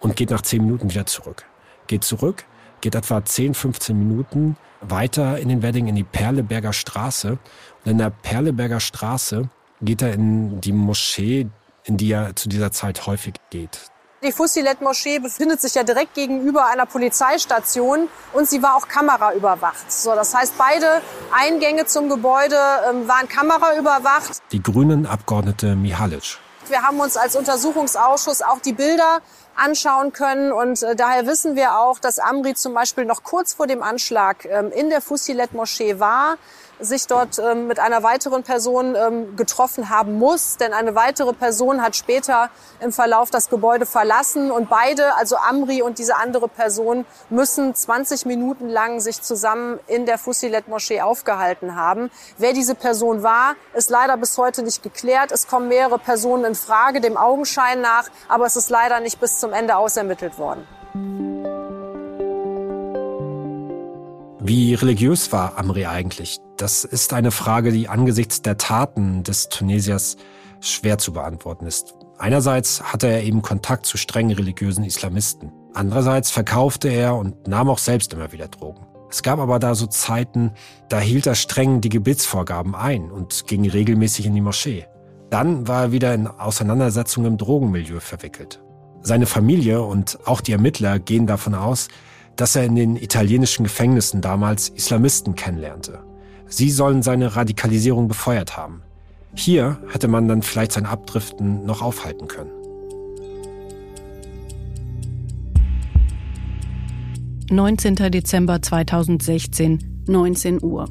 und 0.00 0.16
geht 0.16 0.30
nach 0.30 0.42
zehn 0.42 0.64
Minuten 0.64 0.90
wieder 0.90 1.06
zurück. 1.06 1.44
Geht 1.86 2.04
zurück, 2.04 2.44
geht 2.80 2.94
etwa 2.94 3.24
10, 3.24 3.54
15 3.54 3.98
Minuten 3.98 4.56
weiter 4.80 5.38
in 5.38 5.48
den 5.48 5.62
Wedding 5.62 5.88
in 5.88 5.94
die 5.94 6.04
Perleberger 6.04 6.72
Straße. 6.72 7.32
Und 7.32 7.90
in 7.90 7.98
der 7.98 8.10
Perleberger 8.10 8.80
Straße 8.80 9.48
geht 9.82 10.02
er 10.02 10.12
in 10.12 10.60
die 10.60 10.72
Moschee, 10.72 11.48
in 11.84 11.96
die 11.96 12.12
er 12.12 12.34
zu 12.36 12.48
dieser 12.48 12.72
Zeit 12.72 13.06
häufig 13.06 13.34
geht. 13.50 13.90
Die 14.22 14.32
Fusilet-Moschee 14.32 15.18
befindet 15.18 15.62
sich 15.62 15.74
ja 15.74 15.82
direkt 15.82 16.12
gegenüber 16.12 16.66
einer 16.66 16.84
Polizeistation 16.84 18.08
und 18.34 18.46
sie 18.46 18.62
war 18.62 18.76
auch 18.76 18.86
kameraüberwacht. 18.86 19.90
So, 19.90 20.14
das 20.14 20.34
heißt, 20.34 20.58
beide 20.58 21.00
Eingänge 21.32 21.86
zum 21.86 22.10
Gebäude 22.10 22.58
ähm, 22.90 23.08
waren 23.08 23.28
kameraüberwacht. 23.28 24.42
Die 24.52 24.62
grünen 24.62 25.06
Abgeordnete 25.06 25.74
Mihalic. 25.74 26.38
Wir 26.68 26.82
haben 26.82 27.00
uns 27.00 27.16
als 27.16 27.34
Untersuchungsausschuss 27.34 28.42
auch 28.42 28.60
die 28.60 28.74
Bilder 28.74 29.20
anschauen 29.56 30.12
können 30.12 30.52
und 30.52 30.82
äh, 30.82 30.94
daher 30.94 31.26
wissen 31.26 31.56
wir 31.56 31.78
auch, 31.78 31.98
dass 31.98 32.18
Amri 32.18 32.54
zum 32.54 32.74
Beispiel 32.74 33.06
noch 33.06 33.22
kurz 33.22 33.54
vor 33.54 33.66
dem 33.66 33.82
Anschlag 33.82 34.44
ähm, 34.44 34.70
in 34.70 34.90
der 34.90 35.00
Fusilet-Moschee 35.00 35.98
war 35.98 36.36
sich 36.80 37.06
dort 37.06 37.38
ähm, 37.38 37.66
mit 37.66 37.78
einer 37.78 38.02
weiteren 38.02 38.42
Person 38.42 38.94
ähm, 38.94 39.36
getroffen 39.36 39.90
haben 39.90 40.18
muss. 40.18 40.56
Denn 40.56 40.72
eine 40.72 40.94
weitere 40.94 41.32
Person 41.32 41.82
hat 41.82 41.96
später 41.96 42.50
im 42.80 42.92
Verlauf 42.92 43.30
das 43.30 43.48
Gebäude 43.48 43.86
verlassen 43.86 44.50
und 44.50 44.68
beide, 44.68 45.14
also 45.16 45.36
Amri 45.36 45.82
und 45.82 45.98
diese 45.98 46.16
andere 46.16 46.48
Person, 46.48 47.04
müssen 47.28 47.74
20 47.74 48.26
Minuten 48.26 48.68
lang 48.68 49.00
sich 49.00 49.22
zusammen 49.22 49.78
in 49.86 50.06
der 50.06 50.18
Fusilet-Moschee 50.18 51.00
aufgehalten 51.00 51.76
haben. 51.76 52.10
Wer 52.38 52.52
diese 52.52 52.74
Person 52.74 53.22
war, 53.22 53.54
ist 53.74 53.90
leider 53.90 54.16
bis 54.16 54.36
heute 54.38 54.62
nicht 54.62 54.82
geklärt. 54.82 55.32
Es 55.32 55.46
kommen 55.46 55.68
mehrere 55.68 55.98
Personen 55.98 56.44
in 56.44 56.54
Frage, 56.54 57.00
dem 57.00 57.16
Augenschein 57.16 57.80
nach, 57.80 58.08
aber 58.28 58.46
es 58.46 58.56
ist 58.56 58.70
leider 58.70 59.00
nicht 59.00 59.20
bis 59.20 59.38
zum 59.38 59.52
Ende 59.52 59.76
ausermittelt 59.76 60.38
worden. 60.38 61.59
Wie 64.42 64.72
religiös 64.72 65.32
war 65.32 65.58
Amri 65.58 65.84
eigentlich? 65.84 66.38
Das 66.56 66.84
ist 66.84 67.12
eine 67.12 67.30
Frage, 67.30 67.72
die 67.72 67.88
angesichts 67.88 68.40
der 68.40 68.56
Taten 68.56 69.22
des 69.22 69.50
Tunesiers 69.50 70.16
schwer 70.60 70.96
zu 70.96 71.12
beantworten 71.12 71.66
ist. 71.66 71.94
Einerseits 72.16 72.82
hatte 72.82 73.06
er 73.06 73.22
eben 73.22 73.42
Kontakt 73.42 73.84
zu 73.84 73.98
strengen 73.98 74.34
religiösen 74.34 74.84
Islamisten. 74.84 75.52
Andererseits 75.74 76.30
verkaufte 76.30 76.88
er 76.88 77.16
und 77.16 77.48
nahm 77.48 77.68
auch 77.68 77.76
selbst 77.76 78.14
immer 78.14 78.32
wieder 78.32 78.48
Drogen. 78.48 78.86
Es 79.10 79.22
gab 79.22 79.40
aber 79.40 79.58
da 79.58 79.74
so 79.74 79.86
Zeiten, 79.86 80.52
da 80.88 81.00
hielt 81.00 81.26
er 81.26 81.34
streng 81.34 81.82
die 81.82 81.90
Gebetsvorgaben 81.90 82.74
ein 82.74 83.10
und 83.10 83.46
ging 83.46 83.68
regelmäßig 83.68 84.24
in 84.24 84.34
die 84.34 84.40
Moschee. 84.40 84.86
Dann 85.28 85.68
war 85.68 85.82
er 85.82 85.92
wieder 85.92 86.14
in 86.14 86.26
Auseinandersetzungen 86.26 87.32
im 87.32 87.36
Drogenmilieu 87.36 88.00
verwickelt. 88.00 88.62
Seine 89.02 89.26
Familie 89.26 89.82
und 89.82 90.18
auch 90.24 90.40
die 90.40 90.52
Ermittler 90.52 90.98
gehen 90.98 91.26
davon 91.26 91.54
aus, 91.54 91.88
dass 92.40 92.56
er 92.56 92.64
in 92.64 92.74
den 92.74 92.96
italienischen 92.96 93.64
Gefängnissen 93.64 94.22
damals 94.22 94.70
Islamisten 94.70 95.34
kennenlernte. 95.34 96.02
Sie 96.46 96.70
sollen 96.70 97.02
seine 97.02 97.36
Radikalisierung 97.36 98.08
befeuert 98.08 98.56
haben. 98.56 98.80
Hier 99.34 99.78
hätte 99.92 100.08
man 100.08 100.26
dann 100.26 100.40
vielleicht 100.40 100.72
sein 100.72 100.86
Abdriften 100.86 101.66
noch 101.66 101.82
aufhalten 101.82 102.28
können. 102.28 102.50
»19. 107.50 108.08
Dezember 108.08 108.62
2016, 108.62 110.04
19 110.06 110.62
Uhr. 110.62 110.88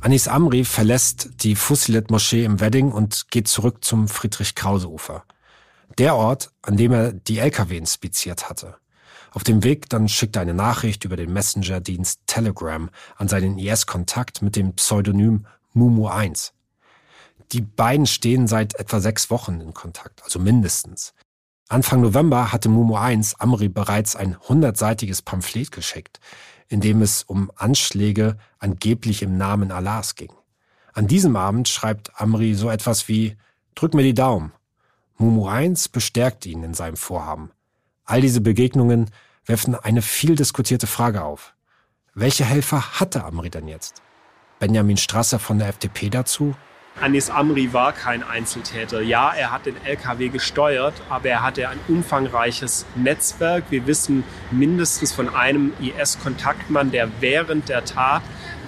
Anis 0.00 0.28
Amri 0.28 0.64
verlässt 0.64 1.30
die 1.42 1.54
Fusilet-Moschee 1.54 2.44
im 2.44 2.60
Wedding 2.60 2.92
und 2.92 3.30
geht 3.30 3.48
zurück 3.48 3.82
zum 3.84 4.06
Friedrich-Krause-Ufer. 4.06 5.24
Der 5.96 6.14
Ort, 6.14 6.50
an 6.60 6.76
dem 6.76 6.92
er 6.92 7.12
die 7.12 7.38
LKW 7.38 7.78
inspiziert 7.78 8.50
hatte. 8.50 8.76
Auf 9.32 9.44
dem 9.44 9.62
Weg 9.62 9.88
dann 9.88 10.08
schickt 10.08 10.36
er 10.36 10.42
eine 10.42 10.54
Nachricht 10.54 11.04
über 11.04 11.16
den 11.16 11.32
Messenger-Dienst 11.32 12.20
Telegram 12.26 12.90
an 13.16 13.28
seinen 13.28 13.58
IS-Kontakt 13.58 14.42
mit 14.42 14.56
dem 14.56 14.74
Pseudonym 14.74 15.46
Mumu1. 15.74 16.52
Die 17.52 17.60
beiden 17.60 18.06
stehen 18.06 18.46
seit 18.46 18.74
etwa 18.78 19.00
sechs 19.00 19.30
Wochen 19.30 19.60
in 19.60 19.74
Kontakt, 19.74 20.22
also 20.24 20.38
mindestens. 20.38 21.14
Anfang 21.68 22.00
November 22.00 22.52
hatte 22.52 22.68
Mumu1 22.68 23.36
Amri 23.38 23.68
bereits 23.68 24.16
ein 24.16 24.36
hundertseitiges 24.48 25.22
Pamphlet 25.22 25.70
geschickt, 25.70 26.18
in 26.68 26.80
dem 26.80 27.00
es 27.02 27.22
um 27.22 27.52
Anschläge 27.54 28.36
angeblich 28.58 29.22
im 29.22 29.36
Namen 29.36 29.70
Allahs 29.70 30.16
ging. 30.16 30.32
An 30.92 31.06
diesem 31.06 31.36
Abend 31.36 31.68
schreibt 31.68 32.20
Amri 32.20 32.54
so 32.54 32.70
etwas 32.70 33.06
wie 33.06 33.36
Drück 33.76 33.94
mir 33.94 34.02
die 34.02 34.14
Daumen. 34.14 34.52
Mumu 35.16 35.46
1 35.46 35.88
bestärkt 35.88 36.44
ihn 36.46 36.64
in 36.64 36.74
seinem 36.74 36.96
Vorhaben. 36.96 37.50
All 38.04 38.20
diese 38.20 38.40
Begegnungen 38.40 39.10
werfen 39.46 39.74
eine 39.74 40.02
viel 40.02 40.34
diskutierte 40.34 40.86
Frage 40.86 41.22
auf. 41.22 41.54
Welche 42.14 42.44
Helfer 42.44 43.00
hatte 43.00 43.24
Amri 43.24 43.50
denn 43.50 43.68
jetzt? 43.68 44.02
Benjamin 44.58 44.96
Strasser 44.96 45.38
von 45.38 45.58
der 45.58 45.68
FDP 45.68 46.10
dazu? 46.10 46.54
Anis 47.00 47.30
Amri 47.30 47.72
war 47.72 47.92
kein 47.92 48.22
Einzeltäter. 48.22 49.00
Ja, 49.00 49.32
er 49.32 49.52
hat 49.52 49.64
den 49.64 49.76
LKW 49.84 50.28
gesteuert, 50.28 50.94
aber 51.08 51.28
er 51.30 51.42
hatte 51.42 51.68
ein 51.68 51.78
umfangreiches 51.88 52.84
Netzwerk. 52.94 53.64
Wir 53.70 53.86
wissen 53.86 54.22
mindestens 54.50 55.12
von 55.12 55.34
einem 55.34 55.72
IS-Kontaktmann, 55.80 56.90
der 56.90 57.08
während 57.20 57.68
der 57.68 57.84
Tat 57.84 58.22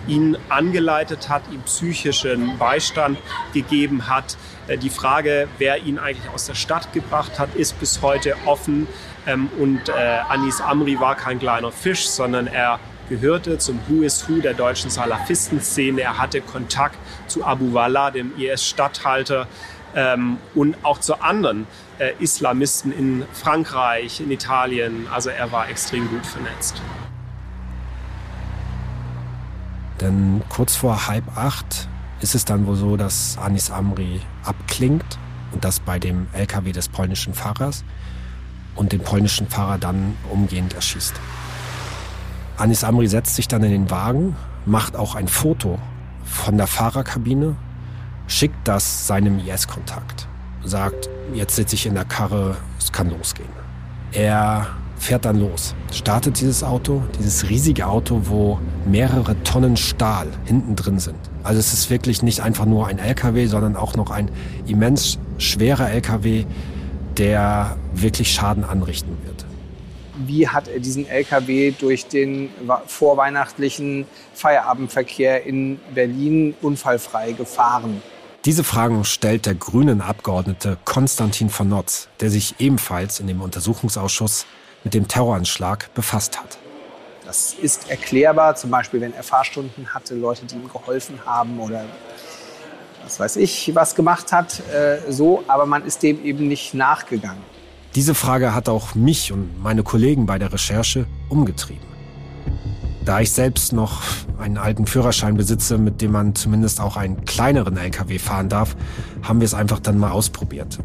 ihn 0.06 0.36
angeleitet 0.48 1.28
hat, 1.28 1.42
ihm 1.52 1.62
psychischen 1.62 2.58
Beistand 2.58 3.18
gegeben 3.52 4.08
hat. 4.08 4.36
Äh, 4.66 4.78
die 4.78 4.90
Frage, 4.90 5.48
wer 5.58 5.78
ihn 5.78 5.98
eigentlich 5.98 6.30
aus 6.32 6.46
der 6.46 6.54
Stadt 6.54 6.92
gebracht 6.92 7.38
hat, 7.38 7.54
ist 7.54 7.78
bis 7.80 8.02
heute 8.02 8.34
offen. 8.46 8.86
Ähm, 9.26 9.48
und 9.58 9.88
äh, 9.88 9.92
Anis 10.28 10.60
Amri 10.60 10.98
war 11.00 11.14
kein 11.14 11.38
kleiner 11.38 11.72
Fisch, 11.72 12.08
sondern 12.08 12.46
er 12.46 12.80
gehörte 13.08 13.58
zum 13.58 13.78
Who 13.88 14.02
is 14.02 14.28
Who 14.28 14.40
der 14.40 14.54
deutschen 14.54 14.90
Salafistenszene. 14.90 16.00
Er 16.00 16.18
hatte 16.18 16.40
Kontakt 16.40 16.96
zu 17.26 17.44
Abu 17.44 17.72
Wallah, 17.72 18.10
dem 18.10 18.32
IS-Statthalter, 18.38 19.46
ähm, 19.94 20.38
und 20.54 20.76
auch 20.82 20.98
zu 20.98 21.20
anderen 21.20 21.66
äh, 21.98 22.12
Islamisten 22.18 22.92
in 22.92 23.24
Frankreich, 23.32 24.20
in 24.20 24.30
Italien. 24.30 25.06
Also 25.12 25.30
er 25.30 25.52
war 25.52 25.68
extrem 25.68 26.08
gut 26.08 26.24
vernetzt. 26.24 26.80
Denn 30.02 30.42
kurz 30.48 30.74
vor 30.74 31.06
halb 31.06 31.24
acht 31.36 31.88
ist 32.20 32.34
es 32.34 32.44
dann 32.44 32.66
wohl 32.66 32.74
so, 32.74 32.96
dass 32.96 33.38
Anis 33.38 33.70
Amri 33.70 34.20
abklingt 34.42 35.18
und 35.52 35.64
das 35.64 35.78
bei 35.78 36.00
dem 36.00 36.26
LKW 36.32 36.72
des 36.72 36.88
polnischen 36.88 37.34
Fahrers 37.34 37.84
und 38.74 38.90
den 38.90 39.00
polnischen 39.00 39.48
Fahrer 39.48 39.78
dann 39.78 40.16
umgehend 40.28 40.74
erschießt. 40.74 41.14
Anis 42.56 42.82
Amri 42.82 43.06
setzt 43.06 43.36
sich 43.36 43.46
dann 43.46 43.62
in 43.62 43.70
den 43.70 43.90
Wagen, 43.90 44.34
macht 44.66 44.96
auch 44.96 45.14
ein 45.14 45.28
Foto 45.28 45.78
von 46.24 46.56
der 46.56 46.66
Fahrerkabine, 46.66 47.54
schickt 48.26 48.66
das 48.66 49.06
seinem 49.06 49.38
IS-Kontakt, 49.38 50.26
sagt, 50.64 51.08
jetzt 51.32 51.54
sitze 51.54 51.76
ich 51.76 51.86
in 51.86 51.94
der 51.94 52.06
Karre, 52.06 52.56
es 52.76 52.90
kann 52.90 53.08
losgehen. 53.08 53.48
Er 54.10 54.66
fährt 55.02 55.24
dann 55.24 55.40
los, 55.40 55.74
startet 55.92 56.40
dieses 56.40 56.62
Auto, 56.62 57.02
dieses 57.18 57.50
riesige 57.50 57.86
Auto, 57.86 58.20
wo 58.24 58.60
mehrere 58.86 59.34
Tonnen 59.42 59.76
Stahl 59.76 60.28
hinten 60.44 60.76
drin 60.76 61.00
sind. 61.00 61.18
Also 61.42 61.58
es 61.58 61.72
ist 61.72 61.90
wirklich 61.90 62.22
nicht 62.22 62.40
einfach 62.40 62.66
nur 62.66 62.86
ein 62.86 63.00
LKW, 63.00 63.46
sondern 63.46 63.74
auch 63.74 63.96
noch 63.96 64.10
ein 64.10 64.30
immens 64.66 65.18
schwerer 65.38 65.90
LKW, 65.90 66.44
der 67.18 67.76
wirklich 67.92 68.32
Schaden 68.32 68.64
anrichten 68.64 69.16
wird 69.24 69.44
wie 70.24 70.46
hat 70.46 70.68
er 70.68 70.78
diesen 70.78 71.08
LKW 71.08 71.72
durch 71.72 72.06
den 72.06 72.50
vorweihnachtlichen 72.86 74.06
Feierabendverkehr 74.34 75.44
in 75.44 75.80
Berlin 75.94 76.54
unfallfrei 76.60 77.32
gefahren? 77.32 78.02
Diese 78.44 78.62
Fragen 78.62 79.04
stellt 79.04 79.46
der 79.46 79.54
grünen 79.54 80.00
Abgeordnete 80.00 80.76
Konstantin 80.84 81.48
von 81.48 81.68
Notz, 81.68 82.08
der 82.20 82.30
sich 82.30 82.56
ebenfalls 82.58 83.20
in 83.20 83.26
dem 83.26 83.40
Untersuchungsausschuss 83.40 84.46
mit 84.84 84.94
dem 84.94 85.08
Terroranschlag 85.08 85.92
befasst 85.94 86.38
hat. 86.38 86.58
Das 87.24 87.54
ist 87.54 87.88
erklärbar, 87.88 88.56
zum 88.56 88.70
Beispiel 88.70 89.00
wenn 89.00 89.14
er 89.14 89.22
Fahrstunden 89.22 89.94
hatte, 89.94 90.14
Leute, 90.14 90.44
die 90.44 90.54
ihm 90.56 90.68
geholfen 90.68 91.18
haben 91.24 91.58
oder 91.60 91.84
was 93.02 93.18
weiß 93.18 93.36
ich, 93.36 93.74
was 93.74 93.94
gemacht 93.94 94.32
hat, 94.32 94.60
äh, 94.70 95.10
so, 95.10 95.42
aber 95.48 95.66
man 95.66 95.84
ist 95.84 96.02
dem 96.02 96.24
eben 96.24 96.48
nicht 96.48 96.74
nachgegangen. 96.74 97.42
Diese 97.94 98.14
Frage 98.14 98.54
hat 98.54 98.68
auch 98.68 98.94
mich 98.94 99.32
und 99.32 99.62
meine 99.62 99.82
Kollegen 99.82 100.26
bei 100.26 100.38
der 100.38 100.52
Recherche 100.52 101.06
umgetrieben. 101.28 101.86
Da 103.04 103.20
ich 103.20 103.32
selbst 103.32 103.72
noch 103.72 104.02
einen 104.38 104.58
alten 104.58 104.86
Führerschein 104.86 105.36
besitze, 105.36 105.76
mit 105.76 106.00
dem 106.00 106.12
man 106.12 106.34
zumindest 106.34 106.80
auch 106.80 106.96
einen 106.96 107.24
kleineren 107.24 107.76
LKW 107.76 108.18
fahren 108.18 108.48
darf, 108.48 108.76
haben 109.22 109.40
wir 109.40 109.44
es 109.44 109.54
einfach 109.54 109.80
dann 109.80 109.98
mal 109.98 110.12
ausprobiert. 110.12 110.78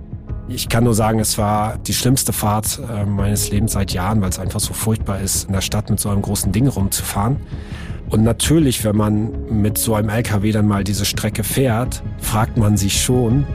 Ich 0.49 0.69
kann 0.69 0.85
nur 0.85 0.93
sagen, 0.93 1.19
es 1.19 1.37
war 1.37 1.77
die 1.77 1.93
schlimmste 1.93 2.31
Fahrt 2.31 2.79
äh, 2.89 3.05
meines 3.05 3.51
Lebens 3.51 3.73
seit 3.73 3.91
Jahren, 3.91 4.21
weil 4.21 4.29
es 4.29 4.39
einfach 4.39 4.61
so 4.61 4.73
furchtbar 4.73 5.19
ist, 5.19 5.45
in 5.45 5.53
der 5.53 5.61
Stadt 5.61 5.89
mit 5.89 5.99
so 5.99 6.09
einem 6.09 6.21
großen 6.21 6.53
Ding 6.53 6.67
rumzufahren. 6.67 7.37
Und 8.09 8.23
natürlich, 8.23 8.85
wenn 8.85 8.95
man 8.95 9.31
mit 9.49 9.77
so 9.77 9.95
einem 9.95 10.07
LKW 10.07 10.53
dann 10.53 10.65
mal 10.65 10.85
diese 10.85 11.03
Strecke 11.03 11.43
fährt, 11.43 12.01
fragt 12.19 12.55
man 12.55 12.77
sich 12.77 13.01
schon, 13.01 13.45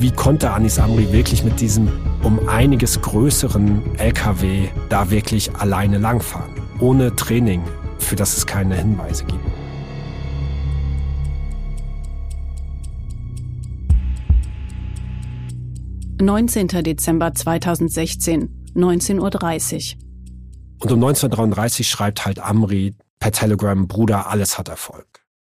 wie 0.00 0.10
konnte 0.10 0.50
Anis 0.50 0.80
Amri 0.80 1.12
wirklich 1.12 1.44
mit 1.44 1.60
diesem 1.60 1.88
um 2.24 2.48
einiges 2.48 3.00
größeren 3.00 3.96
LKW 3.98 4.68
da 4.88 5.10
wirklich 5.10 5.54
alleine 5.54 5.98
langfahren, 5.98 6.50
ohne 6.80 7.14
Training, 7.14 7.62
für 7.98 8.16
das 8.16 8.36
es 8.36 8.46
keine 8.46 8.74
Hinweise 8.74 9.24
gibt. 9.24 9.59
»19. 16.20 16.82
Dezember 16.82 17.34
2016, 17.34 18.72
19.30 18.74 19.18
Uhr. 19.18 20.00
Und 20.82 20.92
um 20.92 20.98
1933 20.98 21.88
schreibt 21.88 22.24
halt 22.24 22.38
Amri 22.38 22.94
per 23.18 23.32
Telegram, 23.32 23.86
Bruder, 23.86 24.28
alles 24.28 24.58
hat 24.58 24.68
Erfolg. 24.68 25.06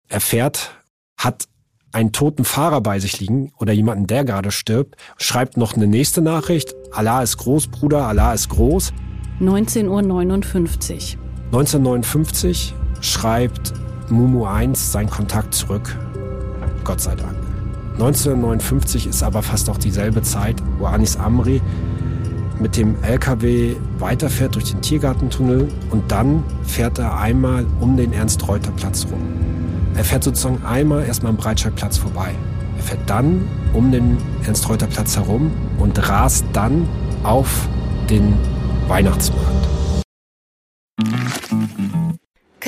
Er 0.09 0.19
fährt, 0.19 0.71
hat 1.17 1.45
einen 1.93 2.11
toten 2.11 2.45
Fahrer 2.45 2.81
bei 2.81 2.99
sich 2.99 3.19
liegen 3.19 3.51
oder 3.57 3.73
jemanden, 3.73 4.07
der 4.07 4.25
gerade 4.25 4.51
stirbt, 4.51 4.95
schreibt 5.17 5.57
noch 5.57 5.75
eine 5.75 5.87
nächste 5.87 6.21
Nachricht. 6.21 6.73
Allah 6.91 7.21
ist 7.21 7.37
groß, 7.37 7.67
Bruder, 7.67 8.07
Allah 8.07 8.33
ist 8.33 8.49
groß. 8.49 8.93
19.59 9.39 9.87
Uhr. 9.87 11.21
1959 11.45 12.73
schreibt 13.01 13.73
Mumu 14.09 14.45
1 14.45 14.91
seinen 14.91 15.09
Kontakt 15.09 15.53
zurück. 15.53 15.97
Gott 16.83 17.01
sei 17.01 17.15
Dank. 17.15 17.40
1959 17.93 19.07
ist 19.07 19.23
aber 19.23 19.41
fast 19.41 19.69
auch 19.69 19.77
dieselbe 19.77 20.21
Zeit, 20.21 20.61
wo 20.79 20.85
Anis 20.85 21.17
Amri 21.17 21.61
mit 22.59 22.77
dem 22.77 22.95
LKW 23.03 23.75
weiterfährt 23.99 24.55
durch 24.55 24.71
den 24.71 24.81
Tiergartentunnel 24.81 25.67
und 25.89 26.11
dann 26.11 26.43
fährt 26.63 26.99
er 26.99 27.17
einmal 27.17 27.65
um 27.79 27.97
den 27.97 28.13
Ernst-Reuter-Platz 28.13 29.07
rum. 29.11 29.21
Er 29.95 30.03
fährt 30.03 30.23
sozusagen 30.23 30.63
einmal 30.63 31.05
erstmal 31.05 31.31
am 31.31 31.37
Breitscheidplatz 31.37 31.97
vorbei. 31.97 32.33
Er 32.77 32.83
fährt 32.83 33.09
dann 33.09 33.47
um 33.73 33.91
den 33.91 34.17
Ernst-Reuter-Platz 34.45 35.17
herum 35.17 35.51
und 35.79 36.07
rast 36.07 36.45
dann 36.53 36.87
auf 37.23 37.67
den 38.09 38.33
Weihnachtsmarkt. 38.87 39.70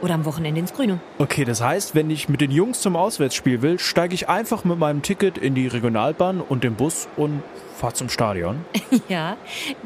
oder 0.00 0.14
am 0.14 0.24
Wochenende 0.24 0.60
ins 0.60 0.72
Grüne. 0.72 1.00
Okay, 1.18 1.44
das 1.44 1.60
heißt, 1.60 1.94
wenn 1.94 2.10
ich 2.10 2.28
mit 2.28 2.40
den 2.40 2.50
Jungs 2.50 2.80
zum 2.80 2.96
Auswärtsspiel 2.96 3.62
will, 3.62 3.78
steige 3.78 4.14
ich 4.14 4.28
einfach 4.28 4.64
mit 4.64 4.78
meinem 4.78 5.02
Ticket 5.02 5.38
in 5.38 5.54
die 5.54 5.66
Regionalbahn 5.66 6.40
und 6.40 6.64
den 6.64 6.74
Bus 6.74 7.08
und 7.16 7.42
fahre 7.76 7.94
zum 7.94 8.08
Stadion. 8.08 8.64
ja, 9.08 9.36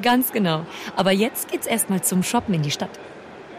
ganz 0.03 0.33
genau. 0.33 0.65
Aber 0.97 1.13
jetzt 1.13 1.51
geht's 1.51 1.67
erstmal 1.67 2.03
zum 2.03 2.23
Shoppen 2.23 2.55
in 2.55 2.63
die 2.63 2.71
Stadt. 2.71 2.99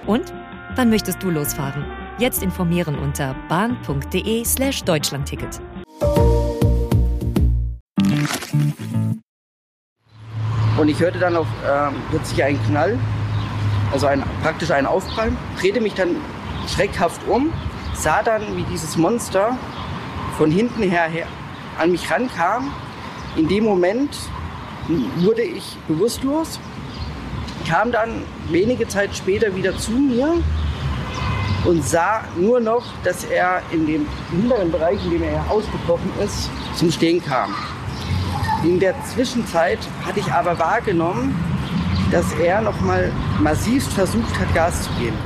Und 0.08 0.34
wann 0.76 0.90
möchtest 0.90 1.22
du 1.22 1.30
losfahren? 1.30 1.86
Jetzt 2.18 2.42
informieren 2.44 2.98
unter 2.98 3.36
bahn.de/slash 3.50 4.84
Deutschlandticket. 4.84 5.60
Und 10.78 10.88
ich 10.88 11.00
hörte 11.00 11.20
dann 11.20 11.36
auf, 11.36 11.48
äh, 11.64 11.92
plötzlich 12.10 12.44
einen 12.44 12.60
Knall, 12.66 12.98
also 13.92 14.08
ein, 14.08 14.24
praktisch 14.42 14.72
einen 14.72 14.88
Aufprall, 14.88 15.32
drehte 15.60 15.82
mich 15.82 15.94
dann 15.94 16.16
schreckhaft 16.68 17.22
um, 17.28 17.52
sah 17.94 18.24
dann, 18.24 18.56
wie 18.56 18.64
dieses 18.64 18.98
Monster 18.98 19.58
von 20.38 20.52
hinten 20.52 20.84
her, 20.84 21.08
her 21.08 21.28
an 21.80 21.92
mich 21.92 22.10
rankam. 22.10 22.72
In 23.36 23.48
dem 23.48 23.64
Moment 23.64 24.18
wurde 25.18 25.44
ich 25.44 25.78
bewusstlos, 25.88 26.60
kam 27.68 27.92
dann 27.92 28.24
wenige 28.50 28.88
Zeit 28.88 29.16
später 29.16 29.56
wieder 29.56 29.78
zu 29.78 29.92
mir 29.92 30.42
und 31.66 31.86
sah 31.86 32.24
nur 32.36 32.60
noch, 32.60 32.84
dass 33.04 33.24
er 33.26 33.62
in 33.72 33.86
dem 33.86 34.08
hinteren 34.32 34.72
Bereich, 34.72 35.04
in 35.06 35.12
dem 35.12 35.24
er 35.24 35.50
ausgebrochen 35.50 36.12
ist, 36.24 36.50
zum 36.76 36.92
Stehen 36.92 37.24
kam. 37.24 37.54
In 38.64 38.80
der 38.80 38.96
Zwischenzeit 39.06 39.80
hatte 40.06 40.20
ich 40.20 40.32
aber 40.32 40.58
wahrgenommen, 40.58 41.36
dass 42.12 42.32
er 42.34 42.62
nochmal 42.62 43.12
massivst 43.40 43.94
versucht 43.94 44.40
hat, 44.40 44.54
Gas 44.54 44.84
zu 44.84 44.90
geben. 45.00 45.18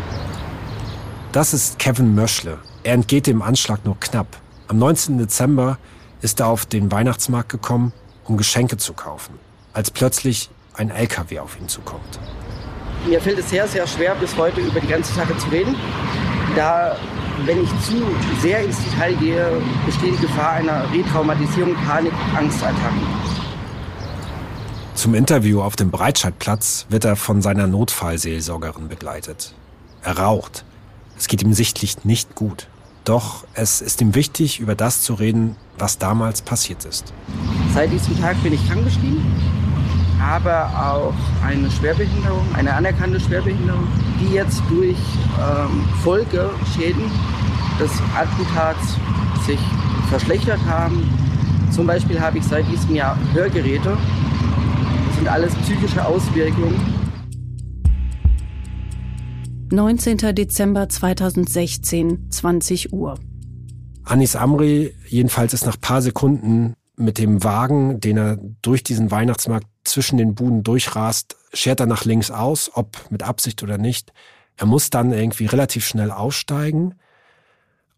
Das 1.35 1.53
ist 1.53 1.79
Kevin 1.79 2.15
Möschle. 2.15 2.59
Er 2.83 2.93
entgeht 2.93 3.27
dem 3.27 3.41
Anschlag 3.41 3.83
nur 3.83 3.99
knapp. 3.99 4.37
Am 4.69 4.77
19. 4.77 5.17
Dezember 5.17 5.77
ist 6.21 6.39
er 6.39 6.47
auf 6.47 6.65
den 6.65 6.93
Weihnachtsmarkt 6.93 7.49
gekommen, 7.49 7.91
um 8.23 8.37
Geschenke 8.37 8.77
zu 8.77 8.93
kaufen, 8.93 9.37
als 9.73 9.91
plötzlich 9.91 10.49
ein 10.75 10.91
LKW 10.91 11.39
auf 11.39 11.59
ihn 11.59 11.67
zukommt. 11.67 12.21
Mir 13.05 13.19
fällt 13.19 13.37
es 13.37 13.49
sehr, 13.49 13.67
sehr 13.67 13.85
schwer, 13.85 14.15
bis 14.15 14.33
heute 14.37 14.61
über 14.61 14.79
die 14.79 14.87
ganze 14.87 15.13
Sache 15.13 15.37
zu 15.37 15.49
reden, 15.49 15.75
da, 16.55 16.95
wenn 17.43 17.61
ich 17.63 17.69
zu 17.81 18.01
sehr 18.41 18.63
ins 18.63 18.81
Detail 18.85 19.15
gehe, 19.15 19.61
besteht 19.85 20.13
die 20.13 20.21
Gefahr 20.21 20.51
einer 20.51 20.89
Retraumatisierung, 20.93 21.75
Panik, 21.85 22.13
Angstattacken. 22.33 23.01
Zum 24.93 25.13
Interview 25.13 25.61
auf 25.61 25.75
dem 25.75 25.91
Breitscheidplatz 25.91 26.85
wird 26.87 27.03
er 27.03 27.17
von 27.17 27.41
seiner 27.41 27.67
Notfallseelsorgerin 27.67 28.87
begleitet. 28.87 29.53
Er 30.01 30.17
raucht. 30.17 30.63
Es 31.17 31.27
geht 31.27 31.41
ihm 31.41 31.53
sichtlich 31.53 32.03
nicht 32.03 32.35
gut. 32.35 32.67
Doch 33.05 33.45
es 33.53 33.81
ist 33.81 34.01
ihm 34.01 34.15
wichtig, 34.15 34.59
über 34.59 34.75
das 34.75 35.01
zu 35.01 35.13
reden, 35.13 35.55
was 35.77 35.97
damals 35.97 36.41
passiert 36.41 36.85
ist. 36.85 37.13
Seit 37.73 37.91
diesem 37.91 38.19
Tag 38.19 38.41
bin 38.41 38.53
ich 38.53 38.67
krankgeschrieben, 38.67 39.23
habe 40.19 40.51
auch 40.75 41.13
eine 41.45 41.69
Schwerbehinderung, 41.69 42.43
eine 42.55 42.73
anerkannte 42.73 43.19
Schwerbehinderung, 43.19 43.87
die 44.19 44.33
jetzt 44.33 44.61
durch 44.69 44.97
ähm, 45.39 45.85
Folgeschäden 46.03 47.03
des 47.79 47.91
Attentats 48.15 48.97
sich 49.45 49.59
verschlechtert 50.09 50.59
haben. 50.65 51.07
Zum 51.71 51.85
Beispiel 51.85 52.19
habe 52.19 52.39
ich 52.39 52.43
seit 52.43 52.67
diesem 52.71 52.95
Jahr 52.95 53.17
Hörgeräte. 53.33 53.97
Das 55.07 55.15
sind 55.17 55.27
alles 55.27 55.53
psychische 55.55 56.03
Auswirkungen 56.03 56.94
19. 59.71 60.35
Dezember 60.35 60.87
2016, 60.87 62.29
20 62.29 62.93
Uhr. 62.93 63.19
Anis 64.03 64.35
Amri 64.35 64.93
jedenfalls 65.07 65.53
ist 65.53 65.65
nach 65.65 65.79
paar 65.81 66.03
Sekunden 66.03 66.75
mit 66.95 67.17
dem 67.17 67.43
Wagen, 67.43 67.99
den 67.99 68.17
er 68.17 68.37
durch 68.61 68.83
diesen 68.83 69.09
Weihnachtsmarkt 69.09 69.67
zwischen 69.83 70.17
den 70.17 70.35
Buden 70.35 70.63
durchrast, 70.63 71.35
schert 71.51 71.79
er 71.79 71.87
nach 71.87 72.05
links 72.05 72.29
aus, 72.29 72.69
ob 72.75 73.09
mit 73.09 73.23
Absicht 73.23 73.63
oder 73.63 73.79
nicht. 73.79 74.13
Er 74.55 74.67
muss 74.67 74.91
dann 74.91 75.11
irgendwie 75.11 75.47
relativ 75.47 75.85
schnell 75.85 76.11
aussteigen 76.11 76.95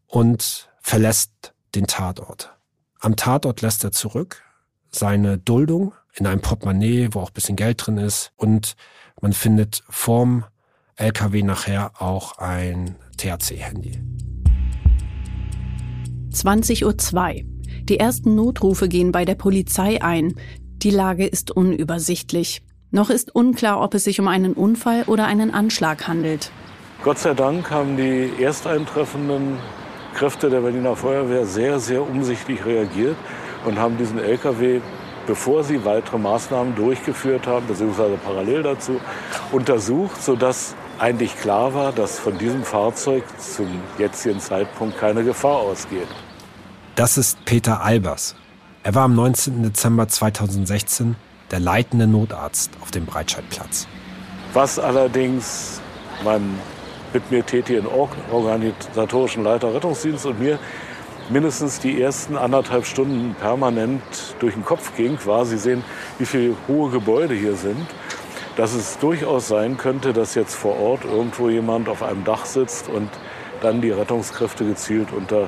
und 0.07 0.69
verlässt 0.79 1.53
den 1.75 1.85
Tatort. 1.85 2.55
Am 2.99 3.17
Tatort 3.17 3.61
lässt 3.61 3.83
er 3.83 3.91
zurück 3.91 4.41
seine 4.89 5.37
Duldung 5.37 5.93
in 6.15 6.27
einem 6.27 6.41
Portemonnaie, 6.41 7.09
wo 7.11 7.19
auch 7.19 7.29
bisschen 7.29 7.57
Geld 7.57 7.85
drin 7.85 7.97
ist 7.97 8.31
und 8.37 8.75
man 9.21 9.33
findet 9.33 9.83
vorm 9.89 10.45
LKW 10.99 11.43
nachher 11.43 11.91
auch 11.99 12.39
ein 12.39 12.95
THC-Handy. 13.17 14.01
20.02 16.33 16.83
Uhr. 16.83 17.49
Die 17.83 17.99
ersten 17.99 18.33
Notrufe 18.33 18.89
gehen 18.89 19.11
bei 19.11 19.23
der 19.23 19.35
Polizei 19.35 20.01
ein. 20.01 20.33
Die 20.77 20.89
Lage 20.89 21.27
ist 21.27 21.51
unübersichtlich. 21.51 22.63
Noch 22.89 23.11
ist 23.11 23.35
unklar, 23.35 23.79
ob 23.79 23.93
es 23.93 24.05
sich 24.05 24.19
um 24.19 24.27
einen 24.27 24.53
Unfall 24.53 25.03
oder 25.03 25.27
einen 25.27 25.53
Anschlag 25.53 26.07
handelt. 26.07 26.51
Gott 27.03 27.19
sei 27.19 27.35
Dank 27.35 27.69
haben 27.69 27.95
die 27.95 28.31
ersteintreffenden 28.41 29.59
Kräfte 30.15 30.49
der 30.49 30.61
Berliner 30.61 30.95
Feuerwehr 30.95 31.45
sehr, 31.45 31.79
sehr 31.79 32.01
umsichtig 32.01 32.65
reagiert 32.65 33.17
und 33.65 33.77
haben 33.77 33.99
diesen 33.99 34.17
LKW, 34.17 34.81
bevor 35.27 35.63
sie 35.63 35.85
weitere 35.85 36.17
Maßnahmen 36.17 36.73
durchgeführt 36.73 37.45
haben, 37.45 37.67
beziehungsweise 37.67 38.17
parallel 38.17 38.63
dazu, 38.63 38.99
untersucht, 39.51 40.23
sodass 40.23 40.75
eigentlich 40.99 41.35
klar 41.37 41.73
war, 41.73 41.91
dass 41.91 42.19
von 42.19 42.37
diesem 42.37 42.63
Fahrzeug 42.63 43.23
zum 43.39 43.67
jetzigen 43.97 44.39
Zeitpunkt 44.39 44.97
keine 44.97 45.23
Gefahr 45.23 45.57
ausgeht. 45.57 46.07
Das 46.95 47.17
ist 47.17 47.43
Peter 47.45 47.81
Albers. 47.81 48.35
Er 48.83 48.95
war 48.95 49.03
am 49.03 49.15
19. 49.15 49.63
Dezember 49.63 50.07
2016 50.07 51.15
der 51.51 51.59
leitende 51.59 52.07
Notarzt 52.07 52.71
auf 52.81 52.91
dem 52.91 53.05
Breitscheidplatz. 53.05 53.87
Was 54.53 54.79
allerdings 54.79 55.81
meinem 56.23 56.57
mit 57.13 57.31
mir 57.31 57.45
tätigen 57.45 57.87
organisatorischen 58.31 59.43
Leiter 59.43 59.73
Rettungsdienst 59.73 60.25
und 60.25 60.39
mir 60.39 60.59
mindestens 61.29 61.79
die 61.79 62.01
ersten 62.01 62.37
anderthalb 62.37 62.85
Stunden 62.85 63.35
permanent 63.39 64.01
durch 64.39 64.53
den 64.53 64.65
Kopf 64.65 64.95
ging, 64.95 65.17
war, 65.25 65.45
Sie 65.45 65.57
sehen, 65.57 65.83
wie 66.19 66.25
viele 66.25 66.55
hohe 66.67 66.89
Gebäude 66.89 67.33
hier 67.33 67.55
sind 67.55 67.87
dass 68.57 68.73
es 68.73 68.97
durchaus 68.97 69.47
sein 69.47 69.77
könnte, 69.77 70.13
dass 70.13 70.35
jetzt 70.35 70.55
vor 70.55 70.79
Ort 70.79 71.05
irgendwo 71.05 71.47
jemand 71.47 71.87
auf 71.87 72.01
einem 72.01 72.23
Dach 72.23 72.45
sitzt 72.45 72.89
und 72.89 73.09
dann 73.61 73.81
die 73.81 73.91
Rettungskräfte 73.91 74.65
gezielt 74.65 75.13
unter 75.13 75.47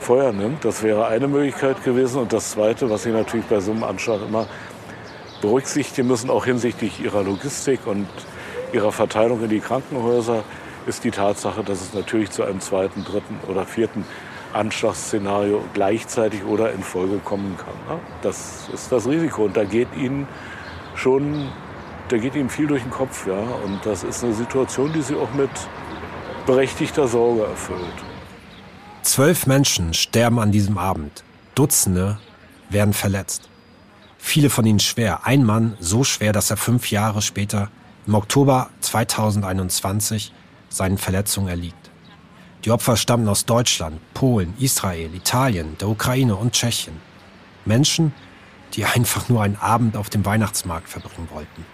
Feuer 0.00 0.32
nimmt. 0.32 0.64
Das 0.64 0.82
wäre 0.82 1.06
eine 1.06 1.28
Möglichkeit 1.28 1.82
gewesen. 1.84 2.20
Und 2.20 2.32
das 2.32 2.50
Zweite, 2.50 2.90
was 2.90 3.04
Sie 3.04 3.10
natürlich 3.10 3.46
bei 3.46 3.60
so 3.60 3.70
einem 3.70 3.84
Anschlag 3.84 4.20
immer 4.26 4.46
berücksichtigen 5.40 6.08
müssen, 6.08 6.28
auch 6.28 6.44
hinsichtlich 6.44 7.00
Ihrer 7.00 7.22
Logistik 7.22 7.86
und 7.86 8.08
Ihrer 8.72 8.90
Verteilung 8.90 9.42
in 9.44 9.48
die 9.48 9.60
Krankenhäuser, 9.60 10.42
ist 10.86 11.04
die 11.04 11.10
Tatsache, 11.12 11.62
dass 11.62 11.80
es 11.80 11.94
natürlich 11.94 12.30
zu 12.30 12.42
einem 12.42 12.60
zweiten, 12.60 13.04
dritten 13.04 13.38
oder 13.48 13.64
vierten 13.64 14.04
Anschlagsszenario 14.52 15.62
gleichzeitig 15.72 16.44
oder 16.44 16.72
in 16.72 16.82
Folge 16.82 17.18
kommen 17.18 17.56
kann. 17.56 18.00
Das 18.22 18.68
ist 18.72 18.90
das 18.90 19.06
Risiko. 19.06 19.44
Und 19.44 19.56
da 19.56 19.62
geht 19.62 19.88
Ihnen 19.96 20.26
schon 20.96 21.48
da 22.10 22.18
geht 22.18 22.34
ihm 22.34 22.48
viel 22.48 22.66
durch 22.66 22.82
den 22.82 22.90
Kopf. 22.90 23.26
Ja? 23.26 23.38
Und 23.38 23.84
das 23.84 24.02
ist 24.02 24.24
eine 24.24 24.34
Situation, 24.34 24.92
die 24.92 25.02
sie 25.02 25.14
auch 25.14 25.32
mit 25.32 25.50
berechtigter 26.46 27.06
Sorge 27.06 27.44
erfüllt. 27.44 27.80
Zwölf 29.02 29.46
Menschen 29.46 29.94
sterben 29.94 30.38
an 30.38 30.52
diesem 30.52 30.76
Abend. 30.76 31.24
Dutzende 31.54 32.18
werden 32.68 32.92
verletzt. 32.92 33.48
Viele 34.18 34.50
von 34.50 34.66
ihnen 34.66 34.80
schwer. 34.80 35.26
Ein 35.26 35.44
Mann 35.44 35.76
so 35.80 36.04
schwer, 36.04 36.32
dass 36.32 36.50
er 36.50 36.56
fünf 36.56 36.90
Jahre 36.90 37.22
später, 37.22 37.70
im 38.06 38.14
Oktober 38.14 38.70
2021, 38.80 40.32
seinen 40.68 40.98
Verletzungen 40.98 41.48
erliegt. 41.48 41.90
Die 42.64 42.70
Opfer 42.70 42.96
stammen 42.96 43.28
aus 43.28 43.46
Deutschland, 43.46 44.00
Polen, 44.12 44.54
Israel, 44.58 45.14
Italien, 45.14 45.78
der 45.78 45.88
Ukraine 45.88 46.36
und 46.36 46.52
Tschechien. 46.52 47.00
Menschen, 47.64 48.12
die 48.74 48.84
einfach 48.84 49.28
nur 49.28 49.42
einen 49.42 49.56
Abend 49.56 49.96
auf 49.96 50.10
dem 50.10 50.24
Weihnachtsmarkt 50.26 50.88
verbringen 50.88 51.28
wollten. 51.30 51.64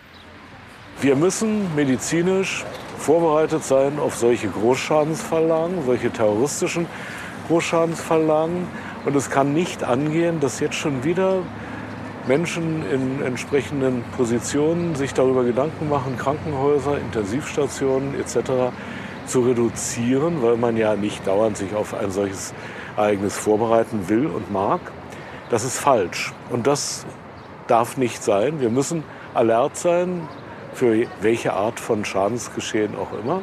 Wir 0.99 1.15
müssen 1.15 1.75
medizinisch 1.77 2.65
vorbereitet 2.97 3.63
sein 3.63 3.99
auf 3.99 4.17
solche 4.17 4.49
Großschadensverlagen, 4.49 5.85
solche 5.85 6.11
terroristischen 6.11 6.87
Großschadensverlagen. 7.49 8.67
Und 9.05 9.15
es 9.15 9.29
kann 9.29 9.53
nicht 9.53 9.85
angehen, 9.85 10.41
dass 10.41 10.59
jetzt 10.59 10.77
schon 10.77 11.05
wieder 11.05 11.43
Menschen 12.27 12.83
in 12.91 13.23
entsprechenden 13.23 14.05
Positionen 14.17 14.95
sich 14.95 15.13
darüber 15.13 15.45
Gedanken 15.45 15.91
machen, 15.91 16.17
Krankenhäuser, 16.17 16.99
Intensivstationen 16.99 18.19
etc. 18.19 18.73
zu 19.27 19.43
reduzieren, 19.43 20.43
weil 20.43 20.57
man 20.57 20.79
ja 20.79 20.97
nicht 20.97 21.27
dauernd 21.27 21.59
sich 21.59 21.75
auf 21.75 21.93
ein 21.93 22.11
solches 22.11 22.55
Ereignis 22.97 23.37
vorbereiten 23.37 24.09
will 24.09 24.27
und 24.27 24.51
mag. 24.51 24.81
Das 25.51 25.63
ist 25.63 25.79
falsch. 25.79 26.33
Und 26.49 26.67
das 26.67 27.05
darf 27.67 27.99
nicht 27.99 28.25
sein. 28.25 28.61
Wir 28.61 28.71
müssen 28.71 29.05
alert 29.35 29.77
sein, 29.77 30.27
für 30.77 31.07
welche 31.23 31.55
Art 31.55 31.81
von 31.81 32.05
Schadensgeschehen 32.05 32.95
auch 32.97 33.19
immer. 33.19 33.43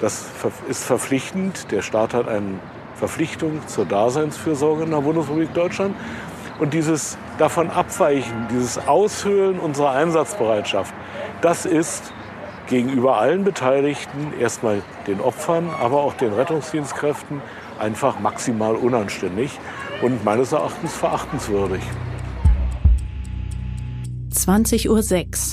Das 0.00 0.26
ist 0.68 0.84
verpflichtend. 0.84 1.70
Der 1.70 1.80
Staat 1.80 2.12
hat 2.12 2.28
eine 2.28 2.58
Verpflichtung 2.96 3.66
zur 3.66 3.86
Daseinsfürsorge 3.86 4.84
in 4.84 4.90
der 4.90 4.98
Bundesrepublik 4.98 5.54
Deutschland. 5.54 5.96
Und 6.58 6.74
dieses 6.74 7.16
davon 7.38 7.70
abweichen, 7.70 8.48
dieses 8.50 8.86
Aushöhlen 8.86 9.58
unserer 9.58 9.92
Einsatzbereitschaft, 9.92 10.92
das 11.40 11.64
ist 11.64 12.12
gegenüber 12.66 13.18
allen 13.18 13.44
Beteiligten, 13.44 14.32
erstmal 14.38 14.82
den 15.06 15.20
Opfern, 15.20 15.70
aber 15.80 16.02
auch 16.02 16.14
den 16.14 16.32
Rettungsdienstkräften, 16.32 17.40
einfach 17.78 18.20
maximal 18.20 18.76
unanständig 18.76 19.58
und 20.02 20.24
meines 20.24 20.52
Erachtens 20.52 20.94
verachtenswürdig. 20.94 21.82
20.06 24.30 24.88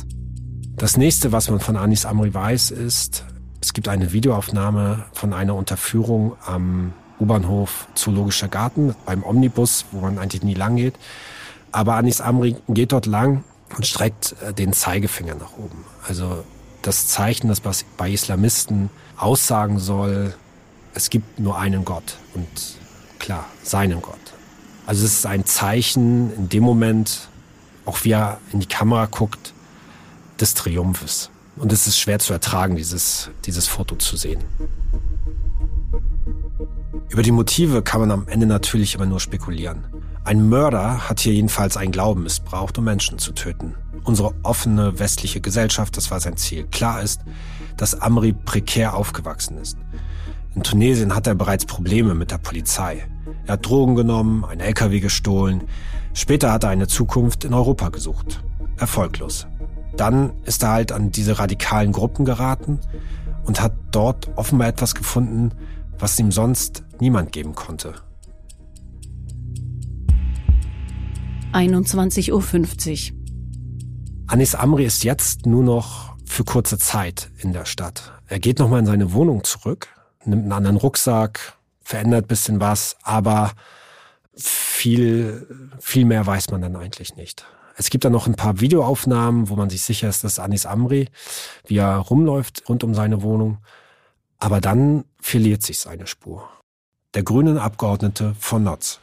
Uhr. 0.03 0.08
Das 0.79 0.95
nächste, 0.95 1.33
was 1.33 1.49
man 1.49 1.59
von 1.59 1.75
Anis 1.75 2.05
Amri 2.05 2.33
weiß, 2.33 2.71
ist, 2.71 3.25
es 3.59 3.73
gibt 3.73 3.89
eine 3.89 4.13
Videoaufnahme 4.13 5.03
von 5.11 5.33
einer 5.33 5.53
Unterführung 5.55 6.37
am 6.45 6.93
U-Bahnhof 7.19 7.89
Zoologischer 7.95 8.47
Garten 8.47 8.95
beim 9.05 9.23
Omnibus, 9.23 9.83
wo 9.91 9.99
man 9.99 10.17
eigentlich 10.17 10.41
nie 10.41 10.53
lang 10.53 10.77
geht. 10.77 10.93
Aber 11.73 11.95
Anis 11.95 12.21
Amri 12.21 12.55
geht 12.69 12.93
dort 12.93 13.07
lang 13.07 13.43
und 13.75 13.85
streckt 13.85 14.37
äh, 14.41 14.53
den 14.53 14.71
Zeigefinger 14.71 15.35
nach 15.35 15.51
oben. 15.57 15.83
Also 16.07 16.45
das 16.81 17.09
Zeichen, 17.09 17.49
das 17.49 17.61
bei 17.97 18.09
Islamisten 18.09 18.89
aussagen 19.17 19.79
soll, 19.79 20.33
es 20.93 21.09
gibt 21.09 21.39
nur 21.41 21.59
einen 21.59 21.83
Gott 21.83 22.15
und 22.35 22.47
klar, 23.19 23.45
seinen 23.63 24.01
Gott. 24.01 24.15
Also 24.85 25.03
es 25.03 25.11
ist 25.11 25.25
ein 25.25 25.43
Zeichen 25.43 26.33
in 26.37 26.47
dem 26.47 26.63
Moment, 26.63 27.27
auch 27.85 28.05
wie 28.05 28.11
er 28.11 28.39
in 28.53 28.61
die 28.61 28.65
Kamera 28.65 29.07
guckt, 29.07 29.53
des 30.39 30.54
Triumphes. 30.54 31.30
Und 31.58 31.73
es 31.73 31.88
ist 31.88 31.99
schwer 31.99 32.19
zu 32.19 32.34
ertragen, 32.34 32.75
dieses, 32.75 33.30
dieses 33.45 33.67
Foto 33.67 33.95
zu 33.95 34.15
sehen. 34.15 34.39
Über 37.10 37.23
die 37.23 37.32
Motive 37.32 37.82
kann 37.82 38.02
man 38.02 38.12
am 38.12 38.28
Ende 38.28 38.45
natürlich 38.45 38.95
immer 38.95 39.06
nur 39.06 39.19
spekulieren. 39.19 39.84
Ein 40.23 40.47
Mörder 40.47 41.10
hat 41.10 41.19
hier 41.19 41.34
jedenfalls 41.34 41.75
einen 41.75 41.91
Glauben 41.91 42.23
missbraucht, 42.23 42.78
um 42.78 42.84
Menschen 42.84 43.17
zu 43.19 43.32
töten. 43.32 43.75
Unsere 44.04 44.34
offene 44.43 44.99
westliche 44.99 45.41
Gesellschaft, 45.41 45.97
das 45.97 46.12
war 46.12 46.19
sein 46.19 46.38
Ziel. 46.38 46.65
Klar 46.67 47.02
ist, 47.02 47.21
dass 47.78 47.99
Amri 47.99 48.34
prekär 48.34 48.95
aufgewachsen 48.95 49.58
ist. 49.58 49.78
In 50.56 50.63
Tunesien 50.63 51.15
hat 51.15 51.28
er 51.28 51.36
bereits 51.36 51.65
Probleme 51.65 52.15
mit 52.15 52.32
der 52.32 52.38
Polizei. 52.38 53.08
Er 53.45 53.54
hat 53.54 53.65
Drogen 53.65 53.95
genommen, 53.95 54.45
einen 54.45 54.62
LKW 54.62 54.99
gestohlen. 54.99 55.63
Später 56.13 56.52
hat 56.52 56.63
er 56.63 56.69
eine 56.69 56.88
Zukunft 56.88 57.43
in 57.43 57.54
Europa 57.54 57.89
gesucht. 57.89 58.43
Erfolglos. 58.78 59.47
Dann 59.97 60.32
ist 60.45 60.63
er 60.63 60.71
halt 60.71 60.91
an 60.91 61.12
diese 61.12 61.39
radikalen 61.39 61.91
Gruppen 61.91 62.25
geraten 62.25 62.80
und 63.45 63.62
hat 63.62 63.73
dort 63.91 64.30
offenbar 64.38 64.67
etwas 64.67 64.95
gefunden, 64.95 65.52
was 65.97 66.19
ihm 66.19 66.32
sonst 66.32 66.84
niemand 66.99 67.32
geben 67.32 67.56
konnte. 67.56 67.95
21.50 71.54 73.12
Uhr. 73.12 73.19
Anis 74.28 74.54
Amri 74.54 74.86
ist 74.86 75.04
jetzt 75.04 75.47
nur 75.47 75.63
noch 75.63 76.15
für 76.25 76.43
kurze 76.43 76.78
Zeit 76.78 77.32
in 77.39 77.54
der 77.54 77.65
Stadt. 77.65 78.13
Er 78.28 78.39
geht 78.39 78.60
nochmal 78.60 78.82
in 78.82 78.86
seine 78.86 79.13
Wohnung 79.13 79.43
zurück, 79.43 79.88
nimmt 80.23 80.43
einen 80.43 80.52
anderen 80.52 80.78
Rucksack, 80.78 81.58
verändert 81.82 82.28
bisschen 82.28 82.60
was, 82.60 82.95
aber 83.02 83.52
viel, 84.36 85.47
viel 85.80 86.06
mehr 86.06 86.25
weiß 86.25 86.52
man 86.52 86.62
dann 86.62 86.75
eigentlich 86.75 87.15
nicht. 87.15 87.45
Es 87.79 87.89
gibt 87.89 88.03
dann 88.03 88.11
noch 88.11 88.27
ein 88.27 88.35
paar 88.35 88.59
Videoaufnahmen, 88.59 89.47
wo 89.47 89.55
man 89.55 89.69
sich 89.69 89.83
sicher 89.83 90.09
ist, 90.09 90.25
dass 90.25 90.37
Anis 90.37 90.65
Amri, 90.65 91.07
wie 91.65 91.77
er 91.77 91.95
rumläuft 91.95 92.63
rund 92.67 92.83
um 92.83 92.93
seine 92.93 93.21
Wohnung. 93.21 93.59
Aber 94.37 94.59
dann 94.59 95.05
verliert 95.21 95.63
sich 95.63 95.79
seine 95.79 96.05
Spur. 96.05 96.49
Der 97.13 97.23
grünen 97.23 97.57
Abgeordnete 97.57 98.35
von 98.37 98.63
Notz. 98.63 98.99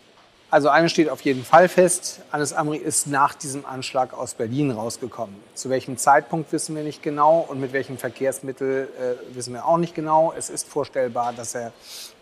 Also 0.51 0.69
eines 0.69 0.93
steht 0.93 1.09
auf 1.09 1.23
jeden 1.23 1.43
Fall 1.43 1.71
fest, 1.71 2.21
Anis 2.31 2.53
Amri 2.53 2.77
ist 2.77 3.07
nach 3.07 3.35
diesem 3.35 3.65
Anschlag 3.65 4.13
aus 4.13 4.35
Berlin 4.35 4.71
rausgekommen. 4.71 5.35
Zu 5.55 5.71
welchem 5.71 5.97
Zeitpunkt 5.97 6.53
wissen 6.53 6.77
wir 6.77 6.83
nicht 6.83 7.03
genau 7.03 7.41
und 7.49 7.59
mit 7.59 7.73
welchem 7.73 7.97
Verkehrsmittel 7.97 8.91
äh, 9.01 9.35
wissen 9.35 9.55
wir 9.55 9.67
auch 9.67 9.79
nicht 9.79 9.95
genau. 9.95 10.35
Es 10.37 10.51
ist 10.51 10.69
vorstellbar, 10.69 11.33
dass 11.33 11.55
er 11.55 11.73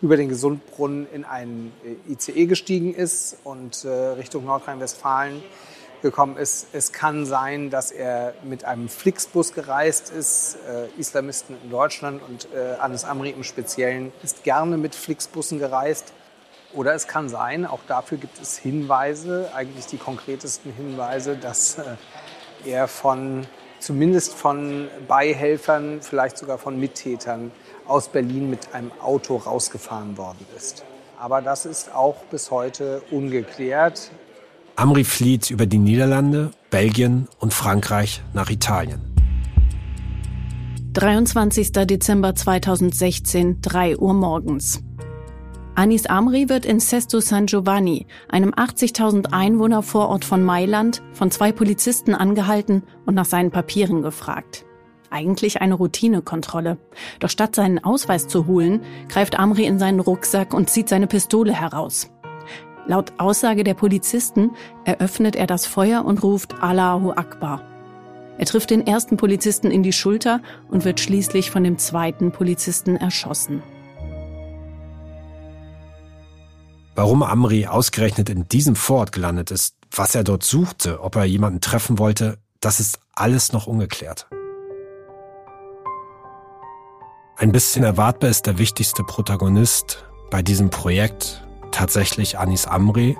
über 0.01 0.15
den 0.15 0.29
Gesundbrunnen 0.29 1.05
in 1.13 1.25
einen 1.25 1.73
äh, 1.83 2.13
ICE 2.13 2.45
gestiegen 2.45 2.95
ist 2.95 3.39
und 3.43 3.83
äh, 3.83 3.89
Richtung 3.89 4.45
Nordrhein-Westfalen 4.45 5.43
gekommen 6.05 6.37
ist. 6.37 6.67
Es 6.71 6.91
kann 6.91 7.25
sein, 7.25 7.71
dass 7.71 7.91
er 7.91 8.35
mit 8.43 8.63
einem 8.63 8.89
Flixbus 8.89 9.53
gereist 9.53 10.11
ist. 10.11 10.55
Äh, 10.69 10.99
Islamisten 10.99 11.57
in 11.63 11.71
Deutschland 11.71 12.21
und 12.21 12.47
äh, 12.53 12.75
Anis 12.79 13.05
Amri 13.05 13.31
im 13.31 13.43
Speziellen 13.43 14.13
ist 14.21 14.43
gerne 14.43 14.77
mit 14.77 14.93
Flixbussen 14.93 15.57
gereist. 15.57 16.13
Oder 16.73 16.93
es 16.93 17.07
kann 17.07 17.27
sein, 17.27 17.65
auch 17.65 17.79
dafür 17.87 18.19
gibt 18.19 18.39
es 18.39 18.55
Hinweise, 18.55 19.49
eigentlich 19.55 19.87
die 19.87 19.97
konkretesten 19.97 20.71
Hinweise, 20.73 21.37
dass 21.37 21.79
äh, 21.79 22.69
er 22.69 22.87
von, 22.87 23.47
zumindest 23.79 24.35
von 24.35 24.87
Beihelfern, 25.07 26.01
vielleicht 26.03 26.37
sogar 26.37 26.59
von 26.59 26.79
Mittätern 26.79 27.51
aus 27.87 28.09
Berlin 28.09 28.51
mit 28.51 28.75
einem 28.75 28.91
Auto 29.01 29.37
rausgefahren 29.37 30.19
worden 30.19 30.45
ist. 30.55 30.85
Aber 31.17 31.41
das 31.41 31.65
ist 31.65 31.95
auch 31.95 32.17
bis 32.25 32.51
heute 32.51 33.01
ungeklärt. 33.09 34.11
Amri 34.77 35.05
flieht 35.05 35.51
über 35.51 35.65
die 35.65 35.77
Niederlande, 35.77 36.51
Belgien 36.69 37.29
und 37.39 37.53
Frankreich 37.53 38.21
nach 38.33 38.49
Italien. 38.49 38.99
23. 40.91 41.71
Dezember 41.71 42.35
2016, 42.35 43.61
3 43.61 43.97
Uhr 43.97 44.13
morgens. 44.13 44.81
Anis 45.75 46.05
Amri 46.05 46.49
wird 46.49 46.65
in 46.65 46.79
Sesto 46.79 47.19
San 47.21 47.45
Giovanni, 47.45 48.07
einem 48.27 48.51
80.000 48.51 49.31
Einwohner 49.31 49.81
Vorort 49.81 50.25
von 50.25 50.43
Mailand, 50.43 51.01
von 51.13 51.31
zwei 51.31 51.51
Polizisten 51.51 52.13
angehalten 52.13 52.83
und 53.05 53.15
nach 53.15 53.25
seinen 53.25 53.51
Papieren 53.51 54.01
gefragt. 54.01 54.65
Eigentlich 55.09 55.61
eine 55.61 55.75
Routinekontrolle. 55.75 56.77
Doch 57.19 57.29
statt 57.29 57.55
seinen 57.55 57.81
Ausweis 57.81 58.27
zu 58.27 58.47
holen, 58.47 58.81
greift 59.07 59.39
Amri 59.39 59.65
in 59.65 59.79
seinen 59.79 60.01
Rucksack 60.01 60.53
und 60.53 60.69
zieht 60.69 60.89
seine 60.89 61.07
Pistole 61.07 61.53
heraus. 61.53 62.09
Laut 62.87 63.13
Aussage 63.17 63.63
der 63.63 63.73
Polizisten 63.73 64.51
eröffnet 64.83 65.35
er 65.35 65.47
das 65.47 65.65
Feuer 65.65 66.05
und 66.05 66.21
ruft 66.21 66.61
Allahu 66.61 67.11
Akbar. 67.11 67.61
Er 68.37 68.45
trifft 68.45 68.69
den 68.69 68.85
ersten 68.85 69.17
Polizisten 69.17 69.71
in 69.71 69.81
die 69.81 69.93
Schulter 69.93 70.41
und 70.69 70.85
wird 70.85 70.99
schließlich 70.99 71.51
von 71.51 71.63
dem 71.63 71.77
zweiten 71.77 72.31
Polizisten 72.31 72.95
erschossen. 72.97 73.63
Warum 76.95 77.23
Amri 77.23 77.65
ausgerechnet 77.65 78.29
in 78.29 78.47
diesem 78.47 78.75
Fort 78.75 79.11
gelandet 79.11 79.51
ist, 79.51 79.75
was 79.91 80.15
er 80.15 80.23
dort 80.23 80.43
suchte, 80.43 81.01
ob 81.01 81.15
er 81.15 81.25
jemanden 81.25 81.61
treffen 81.61 81.97
wollte, 81.97 82.37
das 82.61 82.79
ist 82.79 82.99
alles 83.13 83.51
noch 83.51 83.67
ungeklärt. 83.67 84.27
Ein 87.37 87.51
bisschen 87.51 87.83
erwartbar 87.83 88.29
ist 88.29 88.45
der 88.45 88.57
wichtigste 88.57 89.03
Protagonist 89.03 90.05
bei 90.31 90.41
diesem 90.41 90.69
Projekt 90.69 91.44
tatsächlich 91.75 92.39
Anis 92.39 92.65
Amri. 92.65 93.17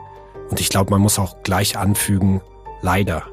Und 0.50 0.60
ich 0.60 0.70
glaube, 0.70 0.92
man 0.92 1.02
muss 1.02 1.20
auch 1.20 1.44
gleich 1.44 1.78
anfügen, 1.78 2.42
leider. 2.82 3.24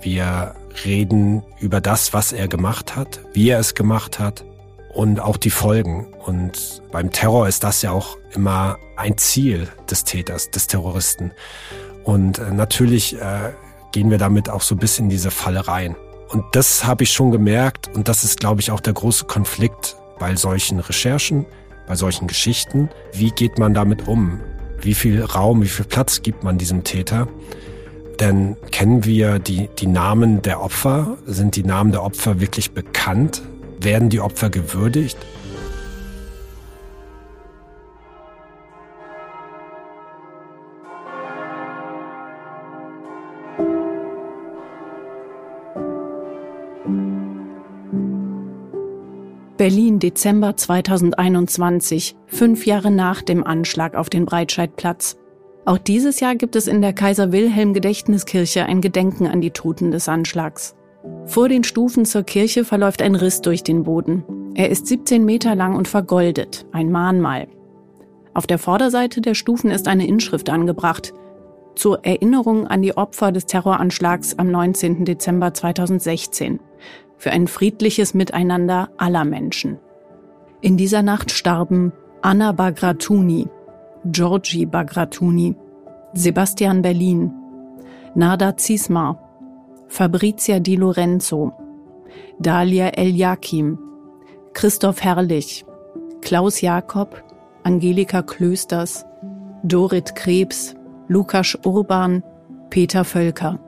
Wir 0.00 0.54
reden 0.84 1.42
über 1.60 1.80
das, 1.80 2.12
was 2.12 2.32
er 2.32 2.48
gemacht 2.48 2.96
hat, 2.96 3.20
wie 3.32 3.50
er 3.50 3.58
es 3.58 3.74
gemacht 3.74 4.18
hat 4.18 4.44
und 4.92 5.20
auch 5.20 5.36
die 5.36 5.50
Folgen. 5.50 6.06
Und 6.26 6.82
beim 6.90 7.10
Terror 7.10 7.48
ist 7.48 7.64
das 7.64 7.82
ja 7.82 7.92
auch 7.92 8.18
immer 8.34 8.78
ein 8.96 9.16
Ziel 9.18 9.68
des 9.90 10.04
Täters, 10.04 10.50
des 10.50 10.66
Terroristen. 10.66 11.32
Und 12.04 12.38
äh, 12.38 12.50
natürlich 12.50 13.20
äh, 13.20 13.52
gehen 13.92 14.10
wir 14.10 14.18
damit 14.18 14.50
auch 14.50 14.62
so 14.62 14.76
bis 14.76 14.98
in 14.98 15.08
diese 15.08 15.30
Falle 15.30 15.66
rein. 15.68 15.96
Und 16.28 16.44
das 16.52 16.84
habe 16.84 17.04
ich 17.04 17.12
schon 17.12 17.30
gemerkt 17.30 17.88
und 17.94 18.08
das 18.08 18.24
ist, 18.24 18.40
glaube 18.40 18.60
ich, 18.60 18.70
auch 18.70 18.80
der 18.80 18.94
große 18.94 19.26
Konflikt 19.26 19.96
bei 20.18 20.34
solchen 20.34 20.80
Recherchen, 20.80 21.46
bei 21.92 21.96
solchen 21.96 22.26
Geschichten. 22.26 22.88
Wie 23.12 23.32
geht 23.32 23.58
man 23.58 23.74
damit 23.74 24.08
um? 24.08 24.40
Wie 24.80 24.94
viel 24.94 25.22
Raum, 25.22 25.60
wie 25.62 25.68
viel 25.68 25.84
Platz 25.84 26.22
gibt 26.22 26.42
man 26.42 26.56
diesem 26.56 26.84
Täter? 26.84 27.28
Denn 28.18 28.56
kennen 28.70 29.04
wir 29.04 29.38
die, 29.38 29.68
die 29.78 29.88
Namen 29.88 30.40
der 30.40 30.62
Opfer? 30.62 31.18
Sind 31.26 31.54
die 31.54 31.64
Namen 31.64 31.92
der 31.92 32.02
Opfer 32.02 32.40
wirklich 32.40 32.70
bekannt? 32.70 33.42
Werden 33.78 34.08
die 34.08 34.20
Opfer 34.20 34.48
gewürdigt? 34.48 35.18
Berlin, 49.62 50.00
Dezember 50.00 50.56
2021, 50.56 52.16
fünf 52.26 52.66
Jahre 52.66 52.90
nach 52.90 53.22
dem 53.22 53.46
Anschlag 53.46 53.94
auf 53.94 54.10
den 54.10 54.24
Breitscheidplatz. 54.24 55.16
Auch 55.66 55.78
dieses 55.78 56.18
Jahr 56.18 56.34
gibt 56.34 56.56
es 56.56 56.66
in 56.66 56.82
der 56.82 56.92
Kaiser 56.92 57.30
Wilhelm 57.30 57.72
Gedächtniskirche 57.72 58.66
ein 58.66 58.80
Gedenken 58.80 59.28
an 59.28 59.40
die 59.40 59.52
Toten 59.52 59.92
des 59.92 60.08
Anschlags. 60.08 60.74
Vor 61.26 61.48
den 61.48 61.62
Stufen 61.62 62.04
zur 62.06 62.24
Kirche 62.24 62.64
verläuft 62.64 63.02
ein 63.02 63.14
Riss 63.14 63.40
durch 63.40 63.62
den 63.62 63.84
Boden. 63.84 64.24
Er 64.56 64.68
ist 64.68 64.88
17 64.88 65.24
Meter 65.24 65.54
lang 65.54 65.76
und 65.76 65.86
vergoldet, 65.86 66.66
ein 66.72 66.90
Mahnmal. 66.90 67.46
Auf 68.34 68.48
der 68.48 68.58
Vorderseite 68.58 69.20
der 69.20 69.34
Stufen 69.34 69.70
ist 69.70 69.86
eine 69.86 70.08
Inschrift 70.08 70.50
angebracht. 70.50 71.14
Zur 71.76 72.04
Erinnerung 72.04 72.66
an 72.66 72.82
die 72.82 72.96
Opfer 72.96 73.30
des 73.30 73.46
Terroranschlags 73.46 74.36
am 74.40 74.50
19. 74.50 75.04
Dezember 75.04 75.54
2016. 75.54 76.58
Für 77.22 77.30
ein 77.30 77.46
friedliches 77.46 78.14
Miteinander 78.14 78.90
aller 78.96 79.24
Menschen. 79.24 79.78
In 80.60 80.76
dieser 80.76 81.04
Nacht 81.04 81.30
starben 81.30 81.92
Anna 82.20 82.50
Bagratuni, 82.50 83.46
Georgi 84.06 84.66
Bagratuni, 84.66 85.54
Sebastian 86.14 86.82
Berlin, 86.82 87.32
Nada 88.16 88.56
Zisma, 88.56 89.20
Fabrizia 89.86 90.58
Di 90.58 90.74
Lorenzo, 90.74 91.52
Dalia 92.40 92.88
Eljakim, 92.88 93.78
Christoph 94.52 95.04
Herrlich, 95.04 95.64
Klaus 96.22 96.60
Jakob, 96.60 97.22
Angelika 97.62 98.22
Klösters, 98.22 99.06
Dorit 99.62 100.16
Krebs, 100.16 100.74
Lukas 101.06 101.56
Urban, 101.64 102.24
Peter 102.68 103.04
Völker. 103.04 103.60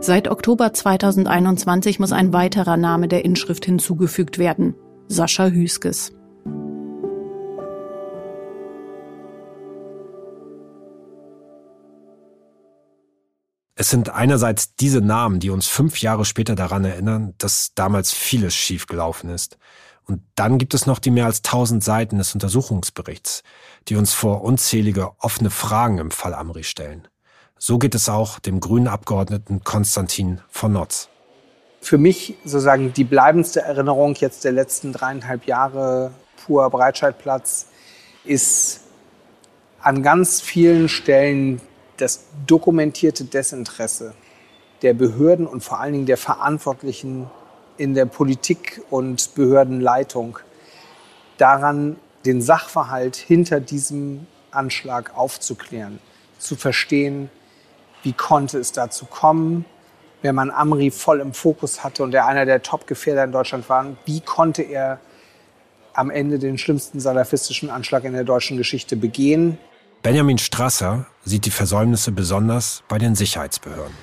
Seit 0.00 0.28
Oktober 0.28 0.72
2021 0.72 1.98
muss 2.00 2.12
ein 2.12 2.32
weiterer 2.32 2.76
Name 2.76 3.08
der 3.08 3.24
Inschrift 3.24 3.64
hinzugefügt 3.64 4.38
werden. 4.38 4.74
Sascha 5.08 5.46
Hüskes. 5.46 6.12
Es 13.76 13.90
sind 13.90 14.08
einerseits 14.08 14.76
diese 14.76 15.00
Namen, 15.00 15.40
die 15.40 15.50
uns 15.50 15.66
fünf 15.66 16.00
Jahre 16.00 16.24
später 16.24 16.54
daran 16.54 16.84
erinnern, 16.84 17.34
dass 17.38 17.72
damals 17.74 18.12
vieles 18.14 18.54
schiefgelaufen 18.54 19.30
ist. 19.30 19.58
Und 20.06 20.22
dann 20.36 20.58
gibt 20.58 20.74
es 20.74 20.86
noch 20.86 20.98
die 20.98 21.10
mehr 21.10 21.26
als 21.26 21.42
tausend 21.42 21.82
Seiten 21.82 22.18
des 22.18 22.34
Untersuchungsberichts, 22.34 23.42
die 23.88 23.96
uns 23.96 24.12
vor 24.12 24.42
unzählige 24.42 25.12
offene 25.18 25.50
Fragen 25.50 25.98
im 25.98 26.10
Fall 26.10 26.34
Amri 26.34 26.62
stellen. 26.62 27.08
So 27.58 27.78
geht 27.78 27.94
es 27.94 28.08
auch 28.08 28.38
dem 28.40 28.60
grünen 28.60 28.88
Abgeordneten 28.88 29.64
Konstantin 29.64 30.40
von 30.50 30.72
Notz. 30.72 31.08
Für 31.80 31.98
mich 31.98 32.36
sozusagen 32.44 32.92
die 32.92 33.04
bleibendste 33.04 33.62
Erinnerung 33.62 34.14
jetzt 34.14 34.44
der 34.44 34.52
letzten 34.52 34.92
dreieinhalb 34.92 35.46
Jahre 35.46 36.12
pur 36.36 36.68
Breitscheidplatz 36.70 37.66
ist 38.24 38.80
an 39.80 40.02
ganz 40.02 40.40
vielen 40.40 40.88
Stellen 40.88 41.60
das 41.96 42.24
dokumentierte 42.46 43.24
Desinteresse 43.24 44.14
der 44.82 44.94
Behörden 44.94 45.46
und 45.46 45.62
vor 45.62 45.80
allen 45.80 45.92
Dingen 45.92 46.06
der 46.06 46.16
Verantwortlichen 46.16 47.30
in 47.76 47.94
der 47.94 48.06
Politik 48.06 48.82
und 48.90 49.34
Behördenleitung 49.34 50.38
daran, 51.38 51.96
den 52.24 52.40
Sachverhalt 52.40 53.16
hinter 53.16 53.60
diesem 53.60 54.26
Anschlag 54.50 55.16
aufzuklären, 55.16 55.98
zu 56.38 56.56
verstehen, 56.56 57.30
wie 58.04 58.12
konnte 58.12 58.58
es 58.58 58.72
dazu 58.72 59.06
kommen, 59.06 59.64
wenn 60.22 60.34
man 60.34 60.50
Amri 60.50 60.90
voll 60.90 61.20
im 61.20 61.34
Fokus 61.34 61.82
hatte 61.82 62.02
und 62.02 62.12
der 62.12 62.26
einer 62.26 62.46
der 62.46 62.62
Top-Gefährder 62.62 63.24
in 63.24 63.32
Deutschland 63.32 63.68
war, 63.68 63.86
wie 64.04 64.20
konnte 64.20 64.62
er 64.62 65.00
am 65.92 66.10
Ende 66.10 66.38
den 66.38 66.58
schlimmsten 66.58 67.00
salafistischen 67.00 67.70
Anschlag 67.70 68.04
in 68.04 68.12
der 68.12 68.24
deutschen 68.24 68.56
Geschichte 68.56 68.96
begehen? 68.96 69.58
Benjamin 70.02 70.38
Strasser 70.38 71.06
sieht 71.24 71.46
die 71.46 71.50
Versäumnisse 71.50 72.12
besonders 72.12 72.82
bei 72.88 72.98
den 72.98 73.14
Sicherheitsbehörden. 73.14 73.94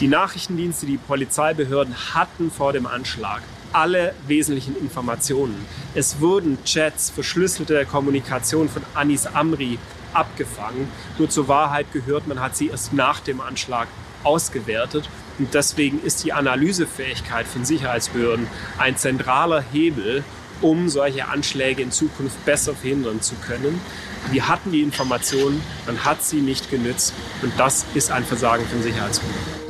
Die 0.00 0.08
Nachrichtendienste, 0.08 0.86
die 0.86 0.96
Polizeibehörden 0.96 1.94
hatten 2.14 2.50
vor 2.50 2.72
dem 2.72 2.86
Anschlag 2.86 3.42
alle 3.72 4.14
wesentlichen 4.26 4.76
Informationen. 4.76 5.66
Es 5.94 6.20
wurden 6.20 6.58
Chats, 6.64 7.10
verschlüsselte 7.10 7.84
Kommunikation 7.86 8.68
von 8.68 8.82
Anis 8.94 9.26
Amri 9.26 9.78
abgefangen. 10.14 10.88
Nur 11.18 11.28
zur 11.28 11.48
Wahrheit 11.48 11.92
gehört, 11.92 12.26
man 12.26 12.40
hat 12.40 12.56
sie 12.56 12.68
erst 12.68 12.92
nach 12.92 13.20
dem 13.20 13.40
Anschlag 13.40 13.88
ausgewertet. 14.22 15.08
Und 15.38 15.52
deswegen 15.54 16.00
ist 16.02 16.24
die 16.24 16.32
Analysefähigkeit 16.32 17.46
von 17.46 17.64
Sicherheitsbehörden 17.64 18.46
ein 18.78 18.96
zentraler 18.96 19.62
Hebel, 19.72 20.24
um 20.60 20.88
solche 20.88 21.28
Anschläge 21.28 21.82
in 21.82 21.90
Zukunft 21.90 22.44
besser 22.44 22.74
verhindern 22.74 23.20
zu 23.20 23.34
können. 23.36 23.80
Wir 24.30 24.48
hatten 24.48 24.72
die 24.72 24.80
Informationen, 24.80 25.60
man 25.86 26.04
hat 26.04 26.22
sie 26.22 26.40
nicht 26.40 26.70
genützt 26.70 27.12
und 27.42 27.52
das 27.58 27.84
ist 27.94 28.10
ein 28.10 28.24
Versagen 28.24 28.64
von 28.64 28.82
Sicherheitsbehörden. 28.82 29.64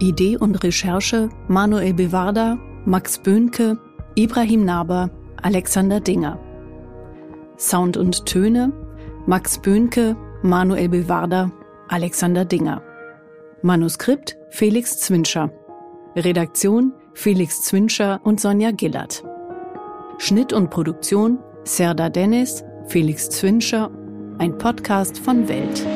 Idee 0.00 0.36
und 0.36 0.62
Recherche 0.62 1.28
Manuel 1.48 1.94
Bewarda, 1.94 2.58
Max 2.84 3.18
Böhnke, 3.18 3.78
Ibrahim 4.14 4.64
Naber, 4.64 5.10
Alexander 5.42 6.00
Dinger. 6.00 6.38
Sound 7.56 7.96
und 7.96 8.26
Töne 8.26 8.72
Max 9.26 9.58
Böhnke, 9.58 10.16
Manuel 10.42 10.88
Bewarda, 10.88 11.52
Alexander 11.88 12.44
Dinger. 12.44 12.82
Manuskript 13.62 14.38
Felix 14.50 14.98
Zwinscher. 14.98 15.50
Redaktion 16.16 16.92
Felix 17.14 17.62
Zwinscher 17.62 18.20
und 18.24 18.40
Sonja 18.40 18.70
Gillert. 18.70 19.24
Schnitt 20.18 20.52
und 20.52 20.70
Produktion 20.70 21.38
Serda 21.64 22.08
Dennis, 22.08 22.64
Felix 22.86 23.28
Zwinscher, 23.28 23.90
ein 24.38 24.56
Podcast 24.56 25.18
von 25.18 25.48
Welt. 25.48 25.86